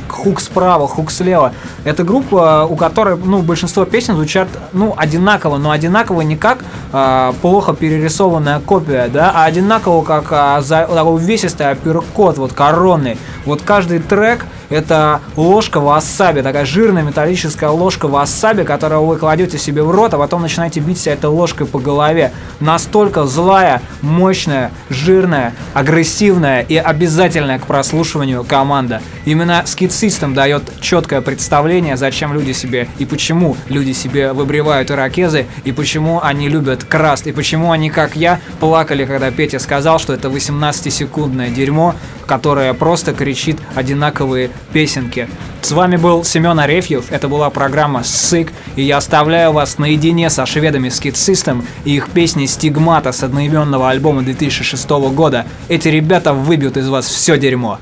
хук 0.08 0.40
справа, 0.40 0.86
хук 0.86 1.10
слева. 1.10 1.52
Это 1.84 2.04
группа, 2.04 2.66
у 2.68 2.76
которой 2.76 3.16
ну, 3.16 3.42
большинство 3.42 3.84
песен 3.84 4.14
звучат 4.14 4.48
ну, 4.72 4.94
одинаково, 4.96 5.58
но 5.58 5.70
одинаково 5.70 6.22
не 6.22 6.36
как 6.36 6.64
а, 6.92 7.32
плохо 7.40 7.74
перерисованная 7.74 8.60
копия, 8.60 9.08
да, 9.08 9.32
а 9.34 9.44
одинаково 9.44 10.04
как 10.04 10.26
а, 10.30 10.60
за, 10.60 10.86
увесистый 10.86 11.70
апперкот, 11.70 12.38
вот 12.38 12.52
коронный. 12.52 13.16
Вот 13.44 13.62
каждый 13.62 14.00
трек 14.00 14.44
это 14.70 15.20
ложка 15.36 15.80
васаби, 15.80 16.40
такая 16.42 16.64
жирная 16.64 17.02
металлическая 17.02 17.70
ложка 17.70 18.08
васаби, 18.08 18.64
которую 18.64 19.04
вы 19.04 19.16
кладете 19.16 19.58
себе 19.58 19.82
в 19.82 19.90
рот, 19.90 20.14
а 20.14 20.18
потом 20.18 20.42
начинаете 20.42 20.80
бить 20.80 21.00
себя 21.00 21.14
этой 21.14 21.30
ложкой 21.30 21.66
по 21.66 21.78
голове. 21.78 22.32
Настолько 22.60 23.24
злая, 23.24 23.82
мощная, 24.02 24.70
жирная, 24.90 25.54
агрессивная 25.74 26.62
и 26.62 26.76
обязательная 26.76 27.58
к 27.58 27.66
прослушиванию 27.66 28.44
команда. 28.44 29.00
Именно 29.24 29.62
Skid 29.66 29.88
System 29.88 30.34
дает 30.34 30.62
четкое 30.80 31.20
представление, 31.20 31.96
зачем 31.96 32.32
люди 32.32 32.52
себе 32.52 32.88
и 32.98 33.04
почему 33.04 33.56
люди 33.68 33.92
себе 33.92 34.32
выбривают 34.32 34.90
ирокезы, 34.90 35.46
и 35.64 35.72
почему 35.72 36.20
они 36.22 36.48
любят 36.48 36.84
краст, 36.84 37.26
и 37.26 37.32
почему 37.32 37.72
они, 37.72 37.90
как 37.90 38.16
я, 38.16 38.40
плакали, 38.60 39.04
когда 39.04 39.30
Петя 39.30 39.58
сказал, 39.58 39.98
что 39.98 40.12
это 40.12 40.28
18-секундное 40.28 41.50
дерьмо, 41.50 41.94
которое 42.28 42.74
просто 42.74 43.12
кричит 43.12 43.58
одинаковые 43.74 44.50
песенки. 44.72 45.28
С 45.62 45.72
вами 45.72 45.96
был 45.96 46.22
Семен 46.22 46.60
Арефьев, 46.60 47.10
это 47.10 47.26
была 47.26 47.50
программа 47.50 48.04
«Сык», 48.04 48.52
и 48.76 48.82
я 48.82 48.98
оставляю 48.98 49.52
вас 49.52 49.78
наедине 49.78 50.30
со 50.30 50.46
шведами 50.46 50.88
Skid 50.88 51.14
System 51.14 51.64
и 51.84 51.96
их 51.96 52.10
песней 52.10 52.46
«Стигмата» 52.46 53.10
с 53.10 53.24
одноименного 53.24 53.90
альбома 53.90 54.22
2006 54.22 54.88
года. 54.90 55.46
Эти 55.68 55.88
ребята 55.88 56.34
выбьют 56.34 56.76
из 56.76 56.88
вас 56.88 57.06
все 57.06 57.36
дерьмо. 57.38 57.80